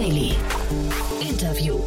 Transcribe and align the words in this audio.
Daily. 0.00 0.32
Interview. 1.20 1.78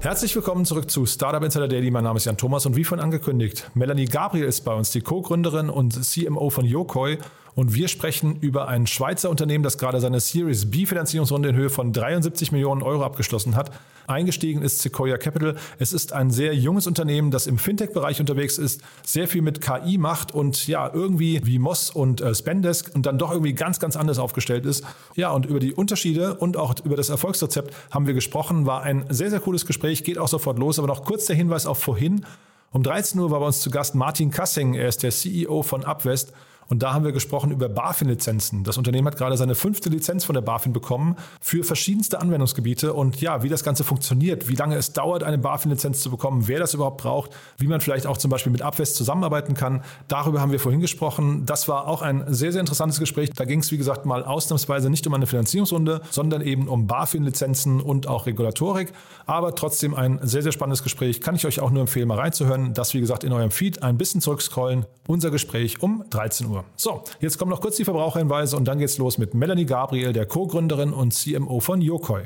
Herzlich 0.00 0.36
willkommen 0.36 0.66
zurück 0.66 0.90
zu 0.90 1.06
Startup 1.06 1.42
Insider 1.42 1.66
Daily. 1.66 1.90
Mein 1.90 2.04
Name 2.04 2.18
ist 2.18 2.26
Jan 2.26 2.36
Thomas 2.36 2.66
und 2.66 2.76
wie 2.76 2.84
vorhin 2.84 3.02
angekündigt, 3.02 3.70
Melanie 3.72 4.04
Gabriel 4.04 4.44
ist 4.44 4.66
bei 4.66 4.74
uns, 4.74 4.90
die 4.90 5.00
Co-Gründerin 5.00 5.70
und 5.70 5.94
CMO 6.04 6.50
von 6.50 6.66
Yokoi. 6.66 7.16
Und 7.56 7.74
wir 7.74 7.88
sprechen 7.88 8.36
über 8.40 8.68
ein 8.68 8.86
Schweizer 8.86 9.30
Unternehmen, 9.30 9.64
das 9.64 9.78
gerade 9.78 9.98
seine 9.98 10.20
Series 10.20 10.70
B 10.70 10.84
Finanzierungsrunde 10.84 11.48
in 11.48 11.56
Höhe 11.56 11.70
von 11.70 11.90
73 11.90 12.52
Millionen 12.52 12.82
Euro 12.82 13.02
abgeschlossen 13.02 13.56
hat. 13.56 13.70
Eingestiegen 14.06 14.60
ist 14.60 14.80
Sequoia 14.80 15.16
Capital. 15.16 15.56
Es 15.78 15.94
ist 15.94 16.12
ein 16.12 16.30
sehr 16.30 16.54
junges 16.54 16.86
Unternehmen, 16.86 17.30
das 17.30 17.46
im 17.46 17.56
Fintech-Bereich 17.56 18.20
unterwegs 18.20 18.58
ist, 18.58 18.82
sehr 19.02 19.26
viel 19.26 19.40
mit 19.40 19.62
KI 19.62 19.96
macht 19.96 20.34
und 20.34 20.66
ja, 20.68 20.92
irgendwie 20.92 21.40
wie 21.44 21.58
Moss 21.58 21.88
und 21.88 22.20
äh, 22.20 22.34
Spendesk 22.34 22.94
und 22.94 23.06
dann 23.06 23.16
doch 23.16 23.30
irgendwie 23.30 23.54
ganz, 23.54 23.80
ganz 23.80 23.96
anders 23.96 24.18
aufgestellt 24.18 24.66
ist. 24.66 24.84
Ja, 25.14 25.30
und 25.30 25.46
über 25.46 25.58
die 25.58 25.72
Unterschiede 25.72 26.34
und 26.34 26.58
auch 26.58 26.74
über 26.84 26.96
das 26.96 27.08
Erfolgsrezept 27.08 27.74
haben 27.90 28.06
wir 28.06 28.12
gesprochen. 28.12 28.66
War 28.66 28.82
ein 28.82 29.06
sehr, 29.08 29.30
sehr 29.30 29.40
cooles 29.40 29.64
Gespräch, 29.64 30.04
geht 30.04 30.18
auch 30.18 30.28
sofort 30.28 30.58
los. 30.58 30.78
Aber 30.78 30.88
noch 30.88 31.06
kurz 31.06 31.24
der 31.24 31.36
Hinweis 31.36 31.64
auf 31.64 31.78
vorhin. 31.78 32.26
Um 32.70 32.82
13 32.82 33.18
Uhr 33.18 33.30
war 33.30 33.40
bei 33.40 33.46
uns 33.46 33.60
zu 33.60 33.70
Gast 33.70 33.94
Martin 33.94 34.30
Kassing. 34.30 34.74
Er 34.74 34.88
ist 34.88 35.02
der 35.02 35.10
CEO 35.10 35.62
von 35.62 35.84
Upwest. 35.84 36.34
Und 36.68 36.82
da 36.82 36.92
haben 36.92 37.04
wir 37.04 37.12
gesprochen 37.12 37.50
über 37.50 37.68
BaFin-Lizenzen. 37.68 38.64
Das 38.64 38.76
Unternehmen 38.76 39.06
hat 39.06 39.16
gerade 39.16 39.36
seine 39.36 39.54
fünfte 39.54 39.88
Lizenz 39.88 40.24
von 40.24 40.34
der 40.34 40.42
BaFin 40.42 40.72
bekommen 40.72 41.16
für 41.40 41.64
verschiedenste 41.64 42.20
Anwendungsgebiete 42.20 42.92
und 42.92 43.20
ja, 43.20 43.42
wie 43.42 43.48
das 43.48 43.62
Ganze 43.62 43.84
funktioniert, 43.84 44.48
wie 44.48 44.54
lange 44.54 44.76
es 44.76 44.92
dauert, 44.92 45.22
eine 45.22 45.38
BaFin-Lizenz 45.38 46.00
zu 46.00 46.10
bekommen, 46.10 46.48
wer 46.48 46.58
das 46.58 46.74
überhaupt 46.74 46.98
braucht, 46.98 47.30
wie 47.58 47.66
man 47.66 47.80
vielleicht 47.80 48.06
auch 48.06 48.16
zum 48.16 48.30
Beispiel 48.30 48.52
mit 48.52 48.62
Abwest 48.62 48.96
zusammenarbeiten 48.96 49.54
kann. 49.54 49.82
Darüber 50.08 50.40
haben 50.40 50.52
wir 50.52 50.60
vorhin 50.60 50.80
gesprochen. 50.80 51.46
Das 51.46 51.68
war 51.68 51.86
auch 51.86 52.02
ein 52.02 52.24
sehr, 52.28 52.52
sehr 52.52 52.60
interessantes 52.60 52.98
Gespräch. 52.98 53.30
Da 53.30 53.44
ging 53.44 53.60
es, 53.60 53.70
wie 53.70 53.78
gesagt, 53.78 54.06
mal 54.06 54.24
ausnahmsweise 54.24 54.90
nicht 54.90 55.06
um 55.06 55.14
eine 55.14 55.26
Finanzierungsrunde, 55.26 56.00
sondern 56.10 56.42
eben 56.42 56.68
um 56.68 56.86
BaFin-Lizenzen 56.86 57.80
und 57.80 58.08
auch 58.08 58.26
Regulatorik. 58.26 58.92
Aber 59.26 59.54
trotzdem 59.54 59.94
ein 59.94 60.18
sehr, 60.22 60.42
sehr 60.42 60.52
spannendes 60.52 60.82
Gespräch. 60.82 61.20
Kann 61.20 61.36
ich 61.36 61.46
euch 61.46 61.60
auch 61.60 61.70
nur 61.70 61.82
empfehlen, 61.82 62.08
mal 62.08 62.18
reinzuhören. 62.18 62.74
Das, 62.74 62.94
wie 62.94 63.00
gesagt, 63.00 63.24
in 63.24 63.32
eurem 63.32 63.50
Feed 63.50 63.82
ein 63.82 63.98
bisschen 63.98 64.20
zurückscrollen. 64.20 64.86
Unser 65.06 65.30
Gespräch 65.30 65.82
um 65.82 66.04
13 66.10 66.46
Uhr. 66.48 66.55
Uhr. 66.56 66.64
So, 66.76 67.02
jetzt 67.20 67.38
kommen 67.38 67.50
noch 67.50 67.60
kurz 67.60 67.76
die 67.76 67.84
Verbraucherhinweise 67.84 68.56
und 68.56 68.66
dann 68.66 68.78
geht's 68.78 68.98
los 68.98 69.18
mit 69.18 69.34
Melanie 69.34 69.66
Gabriel, 69.66 70.12
der 70.12 70.26
Co-Gründerin 70.26 70.92
und 70.92 71.12
CMO 71.12 71.60
von 71.60 71.80
Yokoi. 71.80 72.22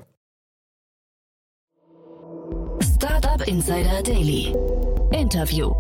Startup 2.83 3.47
Insider 3.47 4.03
Daily. 4.03 4.55
Interview. 5.13 5.73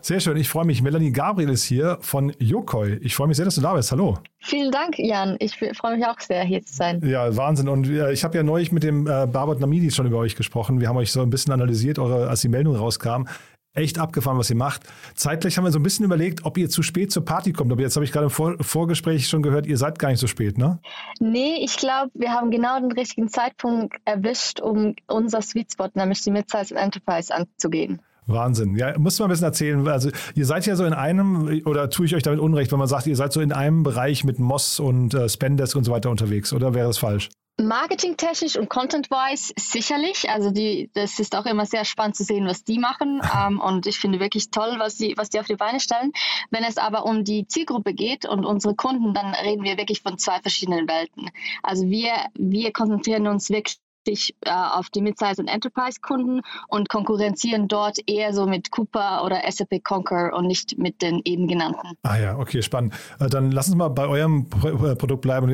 Sehr 0.00 0.18
schön, 0.18 0.36
ich 0.36 0.48
freue 0.48 0.64
mich. 0.64 0.82
Melanie 0.82 1.12
Gabriel 1.12 1.50
ist 1.50 1.62
hier 1.62 1.96
von 2.00 2.32
Yokoi. 2.40 2.98
Ich 3.02 3.14
freue 3.14 3.28
mich 3.28 3.36
sehr, 3.36 3.44
dass 3.44 3.54
du 3.54 3.60
da 3.60 3.74
bist. 3.74 3.92
Hallo. 3.92 4.18
Vielen 4.40 4.72
Dank, 4.72 4.98
Jan. 4.98 5.36
Ich 5.38 5.56
freue 5.56 5.96
mich 5.96 6.04
auch 6.04 6.18
sehr, 6.18 6.42
hier 6.42 6.60
zu 6.64 6.74
sein. 6.74 7.00
Ja, 7.06 7.36
Wahnsinn. 7.36 7.68
Und 7.68 7.88
ich 7.88 8.24
habe 8.24 8.36
ja 8.36 8.42
neulich 8.42 8.72
mit 8.72 8.82
dem 8.82 9.06
äh, 9.06 9.28
Barbot 9.28 9.60
Namidi 9.60 9.92
schon 9.92 10.06
über 10.06 10.18
euch 10.18 10.34
gesprochen. 10.34 10.80
Wir 10.80 10.88
haben 10.88 10.96
euch 10.96 11.12
so 11.12 11.22
ein 11.22 11.30
bisschen 11.30 11.52
analysiert, 11.52 12.00
eure, 12.00 12.28
als 12.28 12.40
die 12.40 12.48
Meldung 12.48 12.74
rauskam 12.74 13.26
echt 13.74 13.98
abgefahren, 13.98 14.38
was 14.38 14.50
ihr 14.50 14.56
macht. 14.56 14.82
Zeitgleich 15.14 15.56
haben 15.56 15.64
wir 15.64 15.72
so 15.72 15.78
ein 15.78 15.82
bisschen 15.82 16.04
überlegt, 16.04 16.44
ob 16.44 16.58
ihr 16.58 16.68
zu 16.68 16.82
spät 16.82 17.10
zur 17.10 17.24
Party 17.24 17.52
kommt. 17.52 17.72
Aber 17.72 17.80
jetzt 17.80 17.96
habe 17.96 18.04
ich 18.04 18.12
gerade 18.12 18.24
im 18.24 18.30
Vor 18.30 18.56
Vorgespräch 18.60 19.28
schon 19.28 19.42
gehört, 19.42 19.66
ihr 19.66 19.78
seid 19.78 19.98
gar 19.98 20.10
nicht 20.10 20.20
so 20.20 20.26
spät, 20.26 20.58
ne? 20.58 20.78
Nee, 21.20 21.56
ich 21.62 21.76
glaube, 21.76 22.10
wir 22.14 22.30
haben 22.32 22.50
genau 22.50 22.78
den 22.78 22.92
richtigen 22.92 23.28
Zeitpunkt 23.28 23.96
erwischt, 24.04 24.60
um 24.60 24.94
unser 25.06 25.40
Sweet 25.42 25.72
Spot, 25.72 25.88
nämlich 25.94 26.20
die 26.22 26.30
Midsize 26.30 26.74
Enterprise, 26.74 27.34
anzugehen. 27.34 28.00
Wahnsinn. 28.26 28.76
Ja, 28.76 28.98
muss 28.98 29.18
man 29.18 29.28
ein 29.28 29.30
bisschen 29.30 29.46
erzählen. 29.46 29.88
Also, 29.88 30.10
ihr 30.34 30.46
seid 30.46 30.66
ja 30.66 30.76
so 30.76 30.84
in 30.84 30.92
einem, 30.92 31.62
oder 31.64 31.90
tue 31.90 32.06
ich 32.06 32.14
euch 32.14 32.22
damit 32.22 32.40
Unrecht, 32.40 32.70
wenn 32.72 32.78
man 32.78 32.88
sagt, 32.88 33.06
ihr 33.06 33.16
seid 33.16 33.32
so 33.32 33.40
in 33.40 33.52
einem 33.52 33.82
Bereich 33.82 34.24
mit 34.24 34.38
Moss 34.38 34.80
und 34.80 35.14
äh, 35.14 35.28
Spendesk 35.28 35.76
und 35.76 35.84
so 35.84 35.92
weiter 35.92 36.10
unterwegs, 36.10 36.52
oder 36.52 36.74
wäre 36.74 36.86
das 36.86 36.98
falsch? 36.98 37.30
Marketingtechnisch 37.60 38.56
und 38.56 38.70
content-wise 38.70 39.52
sicherlich. 39.58 40.28
Also 40.30 40.50
die, 40.50 40.90
das 40.94 41.18
ist 41.18 41.36
auch 41.36 41.44
immer 41.44 41.66
sehr 41.66 41.84
spannend 41.84 42.16
zu 42.16 42.24
sehen, 42.24 42.46
was 42.46 42.64
die 42.64 42.78
machen. 42.78 43.20
Ähm, 43.32 43.60
und 43.60 43.86
ich 43.86 43.98
finde 43.98 44.20
wirklich 44.20 44.50
toll, 44.50 44.74
was 44.78 44.96
die, 44.96 45.14
was 45.16 45.30
die 45.30 45.40
auf 45.40 45.46
die 45.46 45.56
Beine 45.56 45.80
stellen. 45.80 46.12
Wenn 46.50 46.64
es 46.64 46.76
aber 46.76 47.06
um 47.06 47.24
die 47.24 47.46
Zielgruppe 47.46 47.94
geht 47.94 48.26
und 48.26 48.44
unsere 48.44 48.74
Kunden, 48.74 49.14
dann 49.14 49.34
reden 49.34 49.64
wir 49.64 49.78
wirklich 49.78 50.02
von 50.02 50.18
zwei 50.18 50.38
verschiedenen 50.40 50.86
Welten. 50.86 51.30
Also 51.62 51.88
wir, 51.88 52.12
wir 52.34 52.72
konzentrieren 52.72 53.26
uns 53.26 53.48
wirklich 53.48 53.78
sich 54.06 54.34
äh, 54.42 54.50
auf 54.50 54.90
die 54.90 55.02
Midsize- 55.02 55.40
und 55.40 55.48
Enterprise-Kunden 55.48 56.42
und 56.68 56.88
konkurrenzieren 56.88 57.68
dort 57.68 57.98
eher 58.06 58.32
so 58.32 58.46
mit 58.46 58.70
Cooper 58.70 59.24
oder 59.24 59.40
SAP 59.50 59.82
Concur 59.84 60.32
und 60.34 60.46
nicht 60.46 60.78
mit 60.78 61.02
den 61.02 61.20
eben 61.24 61.48
genannten. 61.48 61.96
Ah 62.02 62.18
ja, 62.18 62.38
okay, 62.38 62.62
spannend. 62.62 62.94
Äh, 63.20 63.28
dann 63.28 63.50
lass 63.50 63.68
uns 63.68 63.76
mal 63.76 63.88
bei 63.88 64.06
eurem 64.06 64.46
äh, 64.64 64.96
Produkt 64.96 65.22
bleiben. 65.22 65.52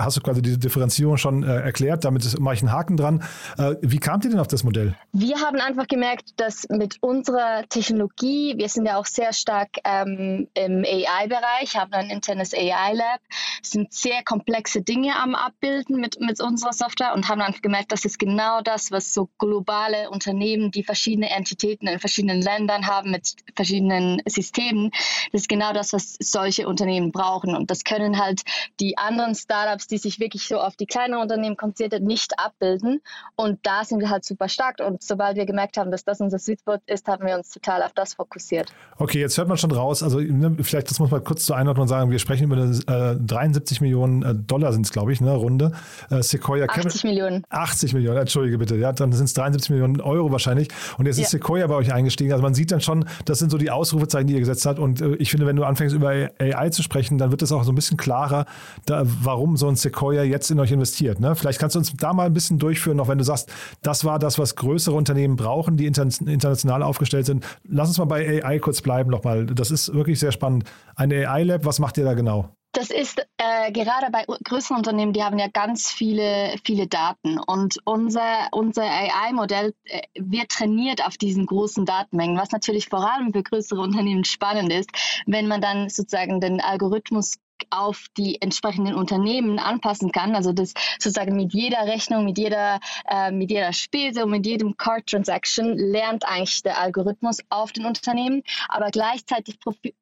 Hast 0.00 0.16
du 0.16 0.20
quasi 0.20 0.42
diese 0.42 0.58
Differenzierung 0.58 1.16
schon 1.16 1.42
äh, 1.42 1.60
erklärt? 1.60 2.04
Damit 2.04 2.38
mache 2.40 2.54
ich 2.54 2.62
einen 2.62 2.72
Haken 2.72 2.96
dran. 2.96 3.22
Äh, 3.58 3.76
wie 3.82 3.98
kamt 3.98 4.24
ihr 4.24 4.30
denn 4.30 4.40
auf 4.40 4.48
das 4.48 4.64
Modell? 4.64 4.94
Wir 5.12 5.40
haben 5.40 5.58
einfach 5.58 5.86
gemerkt, 5.86 6.40
dass 6.40 6.66
mit 6.68 6.96
unserer 7.00 7.64
Technologie, 7.68 8.54
wir 8.56 8.68
sind 8.68 8.86
ja 8.86 8.96
auch 8.96 9.06
sehr 9.06 9.32
stark 9.32 9.68
ähm, 9.84 10.48
im 10.54 10.84
AI-Bereich, 10.84 11.76
haben 11.76 11.92
ein 11.92 12.10
internes 12.10 12.54
AI-Lab, 12.54 13.20
sind 13.62 13.92
sehr 13.92 14.22
komplexe 14.24 14.82
Dinge 14.82 15.16
am 15.16 15.34
Abbilden 15.34 16.00
mit, 16.00 16.20
mit 16.20 16.40
unserer 16.40 16.72
Software 16.72 17.14
und 17.14 17.28
haben 17.28 17.40
einfach 17.40 17.62
gemerkt, 17.62 17.89
das 17.90 18.04
ist 18.04 18.18
genau 18.18 18.60
das, 18.62 18.90
was 18.90 19.12
so 19.12 19.28
globale 19.38 20.10
Unternehmen, 20.10 20.70
die 20.70 20.84
verschiedene 20.84 21.30
Entitäten 21.30 21.88
in 21.88 21.98
verschiedenen 21.98 22.40
Ländern 22.40 22.86
haben 22.86 23.10
mit 23.10 23.34
verschiedenen 23.54 24.22
Systemen, 24.26 24.90
das 25.32 25.42
ist 25.42 25.48
genau 25.48 25.72
das, 25.72 25.92
was 25.92 26.16
solche 26.20 26.66
Unternehmen 26.66 27.12
brauchen. 27.12 27.54
Und 27.54 27.70
das 27.70 27.84
können 27.84 28.18
halt 28.18 28.42
die 28.78 28.96
anderen 28.98 29.34
Startups, 29.34 29.86
die 29.86 29.98
sich 29.98 30.20
wirklich 30.20 30.46
so 30.46 30.58
auf 30.58 30.76
die 30.76 30.86
kleineren 30.86 31.22
Unternehmen 31.22 31.56
konzentrieren, 31.56 32.04
nicht 32.04 32.38
abbilden. 32.38 33.00
Und 33.36 33.58
da 33.62 33.84
sind 33.84 34.00
wir 34.00 34.10
halt 34.10 34.24
super 34.24 34.48
stark. 34.48 34.80
Und 34.80 35.02
sobald 35.02 35.36
wir 35.36 35.46
gemerkt 35.46 35.76
haben, 35.76 35.90
dass 35.90 36.04
das 36.04 36.20
unser 36.20 36.38
Sweet 36.38 36.60
Spot 36.60 36.78
ist, 36.86 37.06
haben 37.08 37.26
wir 37.26 37.36
uns 37.36 37.50
total 37.50 37.82
auf 37.82 37.92
das 37.92 38.14
fokussiert. 38.14 38.72
Okay, 38.98 39.20
jetzt 39.20 39.36
hört 39.38 39.48
man 39.48 39.56
schon 39.56 39.72
raus. 39.72 40.02
Also 40.02 40.20
ne, 40.20 40.56
vielleicht, 40.62 40.90
das 40.90 40.98
muss 40.98 41.10
man 41.10 41.22
kurz 41.24 41.44
zur 41.44 41.56
Einordnung 41.56 41.88
sagen. 41.88 42.10
Wir 42.10 42.18
sprechen 42.18 42.44
über 42.44 42.56
eine, 42.56 43.16
äh, 43.16 43.16
73 43.20 43.80
Millionen 43.80 44.22
äh, 44.22 44.34
Dollar 44.34 44.72
sind 44.72 44.86
es, 44.86 44.92
glaube 44.92 45.12
ich, 45.12 45.20
ne, 45.20 45.32
Runde. 45.32 45.72
Äh, 46.10 46.22
Sequoia 46.22 46.66
80 46.66 47.04
Millionen. 47.04 47.44
80 47.50 47.79
80 47.80 47.94
Millionen, 47.94 48.18
entschuldige 48.18 48.58
bitte, 48.58 48.76
ja, 48.76 48.92
dann 48.92 49.12
sind 49.12 49.24
es 49.24 49.34
73 49.34 49.70
Millionen 49.70 50.00
Euro 50.00 50.30
wahrscheinlich. 50.30 50.68
Und 50.98 51.06
jetzt 51.06 51.16
ja. 51.16 51.24
ist 51.24 51.30
Sequoia 51.30 51.66
bei 51.66 51.74
euch 51.74 51.92
eingestiegen. 51.92 52.32
Also 52.32 52.42
man 52.42 52.54
sieht 52.54 52.70
dann 52.70 52.80
schon, 52.80 53.06
das 53.24 53.38
sind 53.38 53.50
so 53.50 53.56
die 53.56 53.70
Ausrufezeichen, 53.70 54.26
die 54.26 54.34
ihr 54.34 54.40
gesetzt 54.40 54.66
habt. 54.66 54.78
Und 54.78 55.00
äh, 55.00 55.14
ich 55.14 55.30
finde, 55.30 55.46
wenn 55.46 55.56
du 55.56 55.64
anfängst 55.64 55.94
über 55.94 56.30
AI 56.38 56.68
zu 56.70 56.82
sprechen, 56.82 57.16
dann 57.16 57.30
wird 57.30 57.42
es 57.42 57.52
auch 57.52 57.64
so 57.64 57.72
ein 57.72 57.74
bisschen 57.74 57.96
klarer, 57.96 58.44
da, 58.84 59.02
warum 59.04 59.56
so 59.56 59.68
ein 59.68 59.76
Sequoia 59.76 60.22
jetzt 60.22 60.50
in 60.50 60.60
euch 60.60 60.72
investiert. 60.72 61.20
Ne? 61.20 61.34
Vielleicht 61.34 61.58
kannst 61.58 61.74
du 61.74 61.78
uns 61.78 61.92
da 61.96 62.12
mal 62.12 62.26
ein 62.26 62.34
bisschen 62.34 62.58
durchführen, 62.58 62.98
noch 62.98 63.08
wenn 63.08 63.18
du 63.18 63.24
sagst, 63.24 63.50
das 63.82 64.04
war 64.04 64.18
das, 64.18 64.38
was 64.38 64.56
größere 64.56 64.94
Unternehmen 64.94 65.36
brauchen, 65.36 65.76
die 65.76 65.86
international 65.86 66.82
aufgestellt 66.82 67.26
sind. 67.26 67.44
Lass 67.66 67.88
uns 67.88 67.98
mal 67.98 68.04
bei 68.04 68.44
AI 68.44 68.58
kurz 68.58 68.82
bleiben 68.82 69.10
nochmal. 69.10 69.46
Das 69.46 69.70
ist 69.70 69.94
wirklich 69.94 70.18
sehr 70.18 70.32
spannend. 70.32 70.64
Ein 70.96 71.12
AI-Lab, 71.12 71.64
was 71.64 71.78
macht 71.78 71.96
ihr 71.96 72.04
da 72.04 72.14
genau? 72.14 72.50
Das 72.72 72.90
ist 72.90 73.26
äh, 73.42 73.72
gerade 73.72 74.10
bei 74.10 74.26
größeren 74.44 74.76
Unternehmen, 74.76 75.14
die 75.14 75.24
haben 75.24 75.38
ja 75.38 75.48
ganz 75.48 75.90
viele, 75.90 76.54
viele 76.64 76.86
Daten. 76.86 77.38
Und 77.38 77.78
unser, 77.84 78.48
unser 78.52 78.82
AI-Modell 78.82 79.72
äh, 79.84 80.02
wird 80.14 80.50
trainiert 80.50 81.06
auf 81.06 81.16
diesen 81.16 81.46
großen 81.46 81.86
Datenmengen, 81.86 82.36
was 82.36 82.50
natürlich 82.50 82.88
vor 82.90 83.10
allem 83.10 83.32
für 83.32 83.42
größere 83.42 83.80
Unternehmen 83.80 84.24
spannend 84.24 84.70
ist, 84.70 84.90
wenn 85.26 85.48
man 85.48 85.62
dann 85.62 85.88
sozusagen 85.88 86.40
den 86.40 86.60
Algorithmus 86.60 87.38
auf 87.70 88.06
die 88.16 88.40
entsprechenden 88.42 88.94
Unternehmen 88.94 89.58
anpassen 89.58 90.12
kann. 90.12 90.34
Also 90.34 90.52
das 90.52 90.74
sozusagen 90.98 91.34
mit 91.36 91.54
jeder 91.54 91.86
Rechnung, 91.86 92.24
mit 92.26 92.36
jeder, 92.36 92.80
äh, 93.08 93.30
mit 93.30 93.50
jeder 93.50 93.72
Spese 93.72 94.24
und 94.24 94.30
mit 94.30 94.44
jedem 94.44 94.76
Card 94.76 95.06
Transaction 95.06 95.78
lernt 95.78 96.26
eigentlich 96.26 96.62
der 96.62 96.78
Algorithmus 96.78 97.38
auf 97.48 97.72
den 97.72 97.86
Unternehmen, 97.86 98.42
aber 98.68 98.90
gleichzeitig 98.90 99.58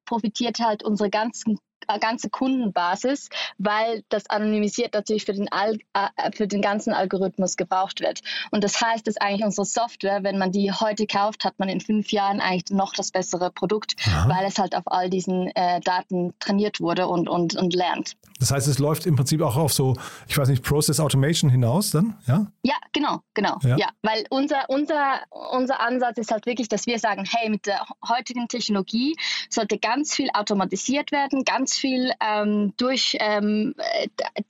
profitiert 0.06 0.58
halt 0.58 0.82
unsere 0.82 1.10
ganzen 1.10 1.58
ganze 2.00 2.30
Kundenbasis, 2.30 3.28
weil 3.58 4.02
das 4.08 4.28
anonymisiert 4.28 4.94
natürlich 4.94 5.24
für 5.24 5.32
den, 5.32 5.50
Al 5.52 5.78
äh, 5.94 6.08
für 6.34 6.46
den 6.46 6.62
ganzen 6.62 6.92
Algorithmus 6.92 7.56
gebraucht 7.56 8.00
wird. 8.00 8.20
Und 8.50 8.64
das 8.64 8.80
heißt, 8.80 9.06
dass 9.06 9.16
eigentlich 9.18 9.44
unsere 9.44 9.64
Software, 9.64 10.22
wenn 10.22 10.38
man 10.38 10.52
die 10.52 10.72
heute 10.72 11.06
kauft, 11.06 11.44
hat 11.44 11.58
man 11.58 11.68
in 11.68 11.80
fünf 11.80 12.10
Jahren 12.12 12.40
eigentlich 12.40 12.76
noch 12.76 12.92
das 12.92 13.10
bessere 13.10 13.50
Produkt, 13.50 13.96
Aha. 14.06 14.28
weil 14.28 14.46
es 14.46 14.58
halt 14.58 14.74
auf 14.74 14.84
all 14.86 15.10
diesen 15.10 15.48
äh, 15.54 15.80
Daten 15.80 16.34
trainiert 16.40 16.80
wurde 16.80 17.08
und, 17.08 17.28
und, 17.28 17.56
und 17.56 17.74
lernt. 17.74 18.16
Das 18.38 18.50
heißt, 18.50 18.68
es 18.68 18.78
läuft 18.78 19.06
im 19.06 19.16
Prinzip 19.16 19.40
auch 19.42 19.56
auf 19.56 19.72
so, 19.72 19.96
ich 20.28 20.38
weiß 20.38 20.48
nicht, 20.48 20.62
Process 20.62 21.00
Automation 21.00 21.50
hinaus 21.50 21.90
dann, 21.90 22.16
ja? 22.26 22.46
Ja, 22.62 22.76
genau, 22.92 23.22
genau. 23.34 23.58
Ja, 23.62 23.76
ja 23.76 23.88
weil 24.02 24.24
unser, 24.30 24.68
unser, 24.68 25.20
unser 25.52 25.80
Ansatz 25.80 26.18
ist 26.18 26.30
halt 26.30 26.46
wirklich, 26.46 26.68
dass 26.68 26.86
wir 26.86 26.98
sagen, 26.98 27.24
hey, 27.28 27.50
mit 27.50 27.66
der 27.66 27.86
heutigen 28.06 28.48
Technologie 28.48 29.16
sollte 29.50 29.78
ganz 29.78 30.14
viel 30.14 30.28
automatisiert 30.32 31.12
werden, 31.12 31.44
ganz 31.44 31.67
viel 31.74 32.12
ähm, 32.20 32.72
durch 32.76 33.16
ähm, 33.20 33.74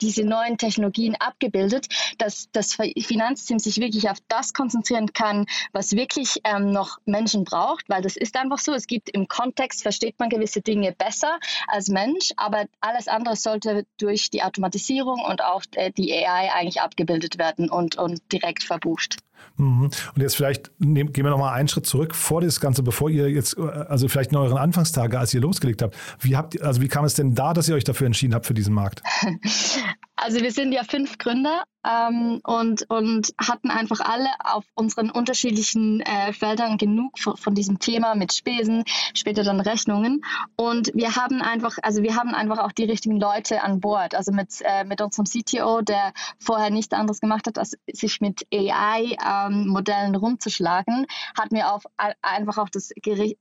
diese 0.00 0.24
neuen 0.24 0.58
Technologien 0.58 1.16
abgebildet, 1.18 1.86
dass 2.18 2.48
das 2.52 2.74
Finanzteam 2.74 3.58
sich 3.58 3.78
wirklich 3.78 4.08
auf 4.10 4.18
das 4.28 4.52
konzentrieren 4.52 5.12
kann, 5.12 5.46
was 5.72 5.92
wirklich 5.92 6.40
ähm, 6.44 6.72
noch 6.72 6.98
Menschen 7.04 7.44
braucht, 7.44 7.88
weil 7.88 8.02
das 8.02 8.16
ist 8.16 8.36
einfach 8.36 8.58
so. 8.58 8.72
Es 8.72 8.86
gibt 8.86 9.10
im 9.10 9.28
Kontext, 9.28 9.82
versteht 9.82 10.18
man 10.18 10.28
gewisse 10.28 10.60
Dinge 10.60 10.92
besser 10.92 11.38
als 11.66 11.88
Mensch, 11.88 12.30
aber 12.36 12.66
alles 12.80 13.08
andere 13.08 13.36
sollte 13.36 13.86
durch 13.98 14.30
die 14.30 14.42
Automatisierung 14.42 15.20
und 15.20 15.42
auch 15.42 15.62
äh, 15.72 15.90
die 15.92 16.12
AI 16.14 16.52
eigentlich 16.52 16.80
abgebildet 16.80 17.38
werden 17.38 17.70
und, 17.70 17.96
und 17.96 18.20
direkt 18.32 18.62
verbucht. 18.62 19.16
Mhm. 19.56 19.84
Und 19.84 20.22
jetzt 20.22 20.36
vielleicht 20.36 20.70
nehm, 20.78 21.12
gehen 21.12 21.24
wir 21.24 21.30
noch 21.30 21.38
mal 21.38 21.52
einen 21.52 21.68
Schritt 21.68 21.86
zurück 21.86 22.14
vor 22.14 22.40
das 22.40 22.60
Ganze, 22.60 22.82
bevor 22.82 23.10
ihr 23.10 23.30
jetzt, 23.30 23.56
äh, 23.58 23.62
also 23.62 24.08
vielleicht 24.08 24.32
in 24.32 24.36
euren 24.36 24.58
Anfangstage, 24.58 25.18
als 25.18 25.34
ihr 25.34 25.40
losgelegt 25.40 25.82
habt. 25.82 25.96
Wie 26.20 26.36
habt 26.36 26.60
also 26.62 26.80
wie 26.80 26.88
kam 26.88 27.04
es 27.04 27.14
denn 27.14 27.34
da, 27.34 27.52
dass 27.52 27.68
ihr 27.68 27.74
euch 27.74 27.84
dafür 27.84 28.06
entschieden 28.06 28.34
habt 28.34 28.46
für 28.46 28.54
diesen 28.54 28.74
Markt? 28.74 29.02
Also 30.20 30.40
wir 30.40 30.50
sind 30.50 30.72
ja 30.72 30.82
fünf 30.82 31.16
Gründer 31.18 31.62
ähm, 31.86 32.40
und, 32.44 32.88
und 32.90 33.32
hatten 33.38 33.70
einfach 33.70 34.00
alle 34.00 34.28
auf 34.44 34.64
unseren 34.74 35.10
unterschiedlichen 35.10 36.00
äh, 36.00 36.32
Feldern 36.32 36.76
genug 36.76 37.18
von, 37.18 37.36
von, 37.36 37.54
diesem 37.54 37.78
Thema 37.78 38.14
mit 38.14 38.32
Spesen, 38.32 38.84
später 39.14 39.44
dann 39.44 39.60
Rechnungen. 39.60 40.22
Und 40.56 40.90
wir 40.94 41.16
haben 41.16 41.40
einfach, 41.40 41.78
also 41.82 42.02
wir 42.02 42.16
haben 42.16 42.34
einfach 42.34 42.58
auch 42.58 42.72
die 42.72 42.84
richtigen 42.84 43.18
Leute 43.18 43.62
an 43.62 43.80
Bord. 43.80 44.14
Also 44.14 44.32
mit, 44.32 44.60
äh, 44.62 44.84
mit 44.84 45.00
unserem 45.00 45.24
CTO, 45.24 45.82
der 45.82 46.12
vorher 46.38 46.70
nichts 46.70 46.92
anderes 46.94 47.20
gemacht 47.20 47.46
hat, 47.46 47.58
als 47.58 47.76
sich 47.92 48.20
mit 48.20 48.46
AI-Modellen 48.52 50.14
ähm, 50.14 50.20
rumzuschlagen, 50.20 51.06
hatten 51.38 51.54
wir 51.54 51.72
auf, 51.72 51.84
einfach 52.22 52.58
auch 52.58 52.68
das 52.68 52.90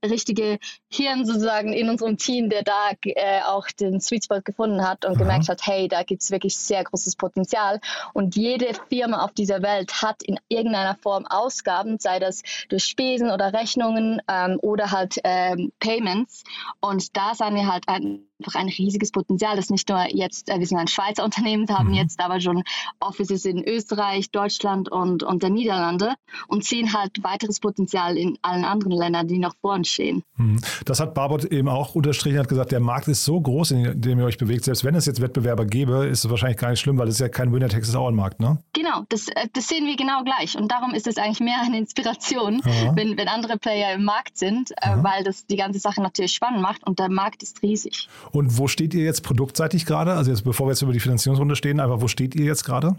richtige 0.06 0.60
Hirn 0.90 1.26
sozusagen 1.26 1.74
in 1.74 1.90
unserem 1.90 2.18
Team, 2.18 2.50
der 2.50 2.64
da 2.64 2.92
äh, 3.04 3.42
auch 3.42 3.68
den 3.68 4.00
Sweet 4.00 4.26
Spot 4.26 4.42
gefunden 4.42 4.88
hat 4.88 5.06
und 5.06 5.16
mhm. 5.16 5.20
gemerkt 5.20 5.50
hat, 5.50 5.66
hey, 5.66 5.88
da 5.88 6.04
gibt 6.04 6.22
es 6.22 6.32
wirklich 6.32 6.56
sehr 6.56 6.84
großes 6.84 7.16
Potenzial. 7.16 7.80
Und 8.14 8.27
jede 8.34 8.74
Firma 8.90 9.24
auf 9.24 9.34
dieser 9.34 9.62
Welt 9.62 10.02
hat 10.02 10.24
in 10.24 10.40
irgendeiner 10.48 10.96
Form 10.96 11.26
Ausgaben, 11.26 12.00
sei 12.00 12.20
das 12.20 12.42
durch 12.70 12.84
Spesen 12.84 13.32
oder 13.32 13.54
Rechnungen 13.54 14.22
ähm, 14.28 14.60
oder 14.62 14.92
halt 14.92 15.20
ähm, 15.24 15.72
Payments. 15.80 16.44
Und 16.80 17.16
da 17.16 17.36
sahen 17.36 17.56
wir 17.56 17.72
halt 17.72 17.88
ein, 17.88 18.27
einfach 18.40 18.60
ein 18.60 18.70
riesiges 18.70 19.12
Potenzial, 19.12 19.56
das 19.56 19.70
nicht 19.70 19.90
nur 19.90 20.06
jetzt, 20.14 20.50
äh, 20.50 20.60
wir 20.60 20.66
sind 20.66 20.78
ein 20.78 20.88
Schweizer 20.88 21.24
Unternehmen, 21.24 21.68
haben 21.70 21.90
mhm. 21.90 21.96
jetzt 21.96 22.20
aber 22.20 22.40
schon 22.40 22.64
Offices 23.00 23.46
in 23.46 23.64
Österreich, 23.64 24.32
Deutschland 24.32 24.90
und, 24.92 25.24
und 25.24 25.44
der 25.44 25.50
Niederlande 25.50 26.14
und 26.48 26.64
sehen 26.64 26.94
halt 26.94 27.24
weiteres 27.24 27.60
Potenzial 27.60 28.18
in 28.18 28.38
allen 28.42 28.66
anderen 28.66 28.92
Ländern, 28.92 29.28
die 29.28 29.40
noch 29.40 29.56
vor 29.62 29.74
uns 29.74 29.90
stehen. 29.90 30.24
Mhm. 30.36 30.60
Das 30.86 31.00
hat 31.00 31.14
Barbot 31.14 31.46
eben 31.46 31.68
auch 31.68 31.96
unterstrichen, 31.96 32.40
hat 32.40 32.48
gesagt, 32.48 32.72
der 32.72 32.80
Markt 32.80 33.08
ist 33.08 33.24
so 33.24 33.40
groß, 33.40 33.72
in 33.72 34.02
dem 34.02 34.20
ihr 34.20 34.26
euch 34.26 34.38
bewegt, 34.38 34.66
selbst 34.66 34.84
wenn 34.84 34.96
es 34.96 35.06
jetzt 35.06 35.22
Wettbewerber 35.22 35.66
gäbe, 35.66 36.06
ist 36.06 36.24
es 36.24 36.30
wahrscheinlich 36.30 36.58
gar 36.58 36.70
nicht 36.70 36.80
schlimm, 36.80 36.98
weil 36.98 37.08
es 37.08 37.16
ist 37.16 37.22
ja 37.22 37.30
kein 37.30 37.52
Winner-Texas-Auer-Markt, 37.52 38.40
ne? 38.40 38.60
Genau, 38.74 39.04
das, 39.10 39.28
äh, 39.30 39.48
das 39.54 39.68
sehen 39.68 39.86
wir 39.86 39.96
genau 39.96 40.24
gleich 40.24 40.58
und 40.58 40.72
darum 40.72 40.94
ist 40.94 41.08
es 41.08 41.18
eigentlich 41.18 41.40
mehr 41.40 41.60
eine 41.62 41.78
Inspiration, 41.78 42.62
wenn, 42.94 43.18
wenn 43.18 43.28
andere 43.28 43.58
Player 43.58 43.94
im 43.94 44.04
Markt 44.04 44.38
sind, 44.38 44.72
äh, 44.78 44.98
weil 44.98 45.24
das 45.24 45.46
die 45.46 45.56
ganze 45.56 45.80
Sache 45.80 46.02
natürlich 46.02 46.34
spannend 46.34 46.62
macht 46.62 46.86
und 46.86 47.00
der 47.00 47.10
Markt 47.10 47.42
ist 47.44 47.62
riesig. 47.62 48.08
Und 48.32 48.58
wo 48.58 48.68
steht 48.68 48.94
ihr 48.94 49.04
jetzt 49.04 49.24
produktseitig 49.24 49.86
gerade? 49.86 50.14
Also 50.14 50.32
jetzt, 50.32 50.44
bevor 50.44 50.68
wir 50.68 50.72
jetzt 50.72 50.82
über 50.82 50.94
die 50.94 51.00
Finanzierungsrunde 51.00 51.56
stehen, 51.56 51.80
aber 51.80 52.02
wo 52.02 52.08
steht 52.08 52.36
ihr 52.36 52.46
jetzt 52.46 52.64
gerade? 52.64 52.96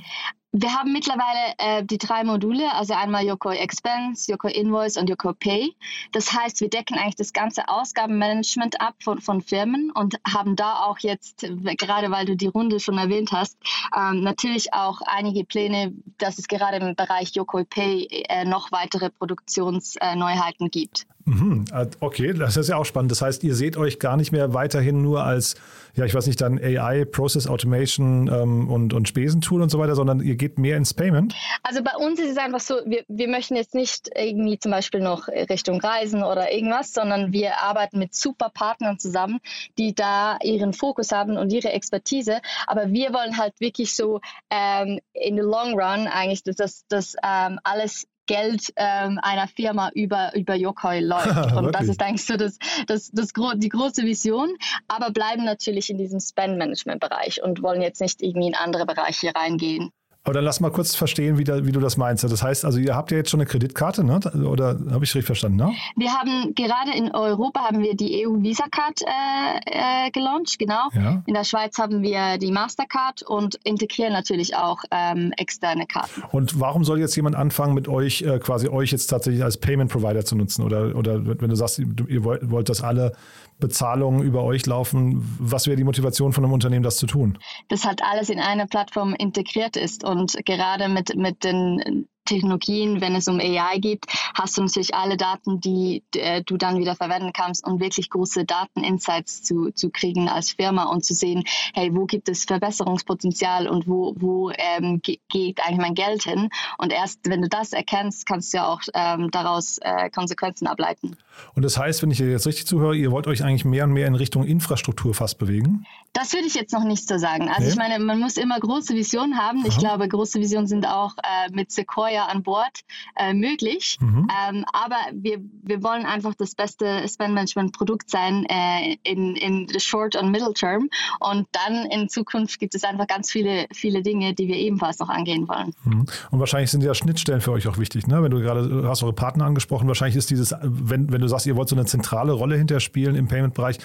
Wir 0.53 0.73
haben 0.73 0.95
mittlerweile 0.95 1.55
äh, 1.59 1.85
die 1.85 1.99
drei 1.99 2.25
Module, 2.25 2.73
also 2.73 2.95
einmal 2.95 3.23
Yoko 3.27 3.51
Expense, 3.51 4.33
Yoko 4.33 4.49
Invoice 4.49 4.97
und 4.97 5.11
Yoko 5.11 5.35
Pay. 5.35 5.77
Das 6.13 6.33
heißt, 6.33 6.63
wir 6.63 6.71
decken 6.71 6.97
eigentlich 6.97 7.17
das 7.17 7.35
ganze 7.35 7.69
Ausgabenmanagement 7.69 8.81
ab 8.81 8.95
von, 9.03 9.21
von 9.21 9.43
Firmen 9.43 9.91
und 9.91 10.17
haben 10.27 10.57
da 10.57 10.85
auch 10.85 11.01
jetzt, 11.01 11.47
gerade 11.77 12.11
weil 12.11 12.25
du 12.25 12.35
die 12.35 12.47
Runde 12.47 12.81
schon 12.81 12.97
erwähnt 12.97 13.31
hast, 13.31 13.59
ähm, 13.95 14.23
natürlich 14.23 14.73
auch 14.73 15.03
einige 15.05 15.45
Pläne, 15.45 15.93
dass 16.17 16.39
es 16.39 16.49
gerade 16.49 16.79
im 16.79 16.97
Bereich 16.97 17.33
Yoko 17.35 17.63
Pay 17.65 18.07
äh, 18.31 18.47
noch 18.47 18.73
weitere 18.73 19.11
Produktionsneuheiten 19.11 20.69
äh, 20.69 20.71
gibt. 20.71 21.07
Mhm. 21.29 21.67
Ah, 21.73 21.87
okay, 22.01 22.33
das 22.33 22.57
ist 22.57 22.69
ja 22.69 22.77
auch 22.77 22.87
spannend. 22.87 23.11
Das 23.11 23.21
heißt, 23.21 23.45
ihr 23.45 23.55
seht 23.55 23.77
euch 23.77 23.99
gar 23.99 24.17
nicht 24.17 24.33
mehr 24.33 24.55
weiterhin 24.55 25.03
nur 25.03 25.25
als, 25.25 25.57
ja, 25.95 26.07
ich 26.07 26.15
weiß 26.15 26.27
nicht, 26.27 26.41
dann 26.41 26.59
AI, 26.59 27.05
Process 27.05 27.47
Automation 27.47 28.29
ähm, 28.33 28.71
und, 28.71 28.95
und 28.95 29.09
Spesentool 29.09 29.61
und 29.61 29.69
so 29.69 29.79
weiter, 29.79 29.95
sondern 29.95 30.21
ihr 30.21 30.37
geht 30.37 30.59
mehr 30.59 30.79
ins 30.79 30.95
Payment? 30.95 31.35
Also 31.63 31.83
bei 31.83 31.95
uns 31.97 32.19
ist 32.19 32.31
es 32.31 32.39
einfach 32.39 32.61
so, 32.61 32.77
wir, 32.87 33.05
wir 33.09 33.29
möchten 33.29 33.57
jetzt 33.57 33.75
nicht 33.75 34.09
irgendwie 34.15 34.59
zum 34.59 34.73
Beispiel 34.73 35.01
noch 35.01 35.29
Richtung 35.29 35.81
Reisen 35.81 36.23
oder 36.23 36.51
irgendwas, 36.51 36.95
sondern 36.95 37.31
wir 37.33 37.59
arbeiten 37.59 37.99
mit 37.99 38.15
super 38.15 38.51
Partnern 38.53 38.99
zusammen, 38.99 39.39
die 39.77 39.95
da 39.95 40.39
ihren 40.43 40.73
Fokus 40.73 41.13
haben 41.13 41.37
und 41.37 41.53
ihre 41.53 41.73
Expertise. 41.73 42.41
Aber 42.67 42.91
wir 42.91 43.13
wollen 43.13 43.37
halt 43.37 43.61
wirklich 43.61 43.95
so 43.95 44.21
ähm, 44.49 44.99
in 45.13 45.37
the 45.37 45.43
long 45.43 45.75
run 45.79 46.07
eigentlich, 46.07 46.43
dass 46.43 46.57
das, 46.57 46.85
das 46.89 47.17
ähm, 47.23 47.59
alles 47.65 48.07
Geld 48.29 48.73
ähm, 48.77 49.19
einer 49.23 49.49
Firma 49.49 49.91
über, 49.95 50.33
über 50.37 50.55
Yokoi 50.55 51.01
läuft. 51.01 51.53
Und 51.57 51.75
das 51.75 51.89
ist 51.89 52.01
eigentlich 52.01 52.25
so 52.25 52.37
das, 52.37 52.59
das, 52.87 53.11
das, 53.11 53.33
die 53.57 53.69
große 53.69 54.05
Vision, 54.05 54.51
aber 54.87 55.11
bleiben 55.11 55.45
natürlich 55.45 55.91
in 55.91 55.99
diesem 55.99 56.21
Spend-Management-Bereich 56.21 57.43
und 57.43 57.63
wollen 57.63 57.83
jetzt 57.83 58.01
nicht 58.01 58.23
irgendwie 58.23 58.49
in 58.49 58.55
andere 58.55 58.87
Bereiche 58.87 59.35
reingehen. 59.35 59.91
Aber 60.29 60.35
dann 60.35 60.45
lass 60.45 60.61
mal 60.61 60.71
kurz 60.71 60.95
verstehen, 60.95 61.39
wie, 61.39 61.45
da, 61.45 61.65
wie, 61.65 61.73
du 61.73 61.81
das 61.81 61.97
meinst. 61.97 62.23
Das 62.23 62.43
heißt, 62.43 62.67
also 62.67 62.79
ihr 62.79 62.95
habt 62.95 63.11
ja 63.11 63.17
jetzt 63.17 63.31
schon 63.31 63.41
eine 63.41 63.49
Kreditkarte, 63.49 64.05
ne? 64.05 64.21
oder 64.47 64.79
habe 64.91 65.03
ich 65.03 65.15
richtig 65.15 65.25
verstanden? 65.25 65.57
Ne? 65.57 65.73
Wir 65.97 66.13
haben 66.13 66.55
gerade 66.55 66.91
in 66.95 67.15
Europa 67.15 67.61
haben 67.61 67.83
wir 67.83 67.97
die 67.97 68.27
EU 68.27 68.43
Visa 68.43 68.65
Card 68.71 69.01
äh, 69.01 70.07
äh, 70.07 70.11
gelauncht, 70.11 70.59
genau. 70.59 70.91
Ja. 70.93 71.23
In 71.25 71.33
der 71.33 71.45
Schweiz 71.45 71.79
haben 71.79 72.03
wir 72.03 72.37
die 72.37 72.53
Mastercard 72.53 73.23
und 73.23 73.55
integrieren 73.65 74.13
natürlich 74.13 74.55
auch 74.55 74.77
ähm, 74.91 75.33
externe 75.39 75.87
Karten. 75.87 76.23
Und 76.31 76.61
warum 76.61 76.85
soll 76.85 77.01
jetzt 77.01 77.17
jemand 77.17 77.35
anfangen, 77.35 77.73
mit 77.73 77.89
euch 77.89 78.21
äh, 78.21 78.39
quasi 78.39 78.69
euch 78.69 78.93
jetzt 78.93 79.07
tatsächlich 79.07 79.43
als 79.43 79.57
Payment 79.57 79.91
Provider 79.91 80.27
zu 80.27 80.37
nutzen? 80.37 80.63
Oder, 80.63 80.95
oder 80.95 81.25
wenn 81.25 81.49
du 81.49 81.57
sagst, 81.57 81.79
ihr 81.79 82.23
wollt, 82.23 82.51
wollt 82.51 82.69
das 82.69 82.83
alle 82.83 83.13
Bezahlungen 83.59 84.23
über 84.23 84.45
euch 84.45 84.67
laufen. 84.67 85.37
Was 85.39 85.67
wäre 85.67 85.77
die 85.77 85.85
Motivation 85.85 86.33
von 86.33 86.45
einem 86.45 86.53
Unternehmen, 86.53 86.83
das 86.83 86.97
zu 86.97 87.07
tun? 87.07 87.39
Das 87.69 87.85
halt 87.85 88.03
alles 88.03 88.31
in 88.31 88.39
einer 88.39 88.67
Plattform 88.67 89.15
integriert 89.15 89.77
ist 89.77 90.05
und 90.05 90.35
gerade 90.45 90.89
mit, 90.89 91.17
mit 91.17 91.45
den 91.45 92.09
Technologien, 92.29 93.01
wenn 93.01 93.15
es 93.15 93.27
um 93.29 93.41
AI 93.41 93.79
geht, 93.79 94.05
hast 94.35 94.57
du 94.57 94.63
natürlich 94.63 94.95
alle 94.95 95.17
Daten, 95.17 95.61
die 95.61 96.03
äh, 96.15 96.43
du 96.43 96.57
dann 96.57 96.79
wieder 96.79 96.95
verwenden 96.95 97.33
kannst, 97.33 97.67
um 97.67 97.81
wirklich 97.81 98.11
große 98.11 98.45
Dateninsights 98.45 99.43
zu, 99.43 99.71
zu 99.71 99.91
kriegen 99.91 100.29
als 100.29 100.53
Firma 100.53 100.85
und 100.85 101.05
zu 101.05 101.15
sehen, 101.15 101.45
hey, 101.75 101.91
wo 101.95 102.05
gibt 102.05 102.29
es 102.29 102.45
Verbesserungspotenzial 102.45 103.67
und 103.67 103.89
wo, 103.89 104.15
wo 104.19 104.51
ähm, 104.51 105.01
geht 105.03 105.61
eigentlich 105.61 105.79
mein 105.79 105.95
Geld 105.95 106.25
hin? 106.25 106.51
Und 106.77 106.93
erst 106.93 107.21
wenn 107.25 107.43
du 107.43 107.49
das 107.49 107.73
erkennst, 107.73 108.27
kannst 108.27 108.53
du 108.53 108.59
ja 108.59 108.67
auch 108.67 108.81
ähm, 108.95 109.31
daraus 109.31 109.79
äh, 109.79 110.11
Konsequenzen 110.11 110.67
ableiten. 110.67 111.17
Und 111.55 111.63
das 111.63 111.79
heißt, 111.79 112.03
wenn 112.03 112.11
ich 112.11 112.19
jetzt 112.19 112.47
richtig 112.47 112.67
zuhöre, 112.67 112.97
ihr 112.97 113.11
wollt 113.13 113.27
euch 113.27 113.45
eigentlich 113.45 113.65
mehr 113.65 113.85
und 113.85 113.93
mehr 113.93 114.07
in 114.07 114.15
Richtung 114.15 114.45
Infrastruktur 114.45 115.15
fast 115.15 115.39
bewegen? 115.39 115.87
Das 116.13 116.33
würde 116.33 116.47
ich 116.47 116.55
jetzt 116.55 116.73
noch 116.73 116.85
nicht 116.85 117.07
so 117.09 117.17
sagen. 117.19 117.49
Also 117.49 117.63
nee. 117.63 117.69
ich 117.69 117.77
meine, 117.77 117.99
man 117.99 118.19
muss 118.19 118.37
immer 118.37 118.59
große 118.59 118.95
Visionen 118.95 119.39
haben. 119.39 119.61
Aha. 119.61 119.69
Ich 119.69 119.79
glaube, 119.79 120.09
große 120.09 120.41
Visionen 120.41 120.67
sind 120.67 120.87
auch 120.87 121.15
äh, 121.19 121.51
mit 121.53 121.71
Sequoia 121.71 122.18
Betreuer 122.19 122.29
an 122.29 122.43
Bord 122.43 122.81
äh, 123.17 123.35
möglich. 123.35 123.99
Mhm. 124.01 124.29
Ähm, 124.49 124.65
aber 124.73 124.97
wir, 125.13 125.39
wir 125.63 125.83
wollen 125.83 126.05
einfach 126.05 126.35
das 126.35 126.55
beste 126.55 127.07
Spend-Management-Produkt 127.09 128.11
sein 128.11 128.47
äh, 128.49 128.97
in, 129.03 129.37
in 129.37 129.69
the 129.69 129.81
short 129.81 130.17
und 130.17 130.31
middle 130.31 130.53
term. 130.55 130.89
Und 131.21 131.47
dann 131.53 131.87
in 131.91 132.09
Zukunft 132.09 132.59
gibt 132.59 132.75
es 132.75 132.85
einfach 132.85 133.07
ganz 133.07 133.31
viele, 133.31 133.67
viele 133.73 134.03
Dinge, 134.03 134.35
die 134.35 134.49
wir 134.49 134.57
ebenfalls 134.57 134.99
noch 134.99 135.09
angehen 135.09 135.49
wollen. 135.49 135.75
Mhm. 135.85 136.07
Und 136.31 136.41
wahrscheinlich 136.41 136.71
sind 136.71 136.83
ja 136.83 136.95
Schnittstellen 136.95 137.41
für 137.41 137.53
euch 137.53 137.69
auch 137.69 137.79
wichtig, 137.79 138.07
ne? 138.07 138.23
Wenn 138.23 138.31
du 138.31 138.41
gerade 138.41 138.85
hast 138.89 139.03
eure 139.03 139.13
Partner 139.13 139.45
angesprochen, 139.45 139.89
wahrscheinlich 139.89 140.17
ist 140.17 140.31
dieses, 140.31 140.55
wenn, 140.63 141.13
wenn 141.13 141.21
du 141.21 141.29
sagst, 141.29 141.47
ihr 141.47 141.57
wollt 141.57 141.69
so 141.69 141.77
eine 141.77 141.87
zentrale 141.87 142.33
Rolle 142.33 142.57
hinterspielen 142.57 143.15
im 143.15 143.29
Payment-Bereich, 143.29 143.79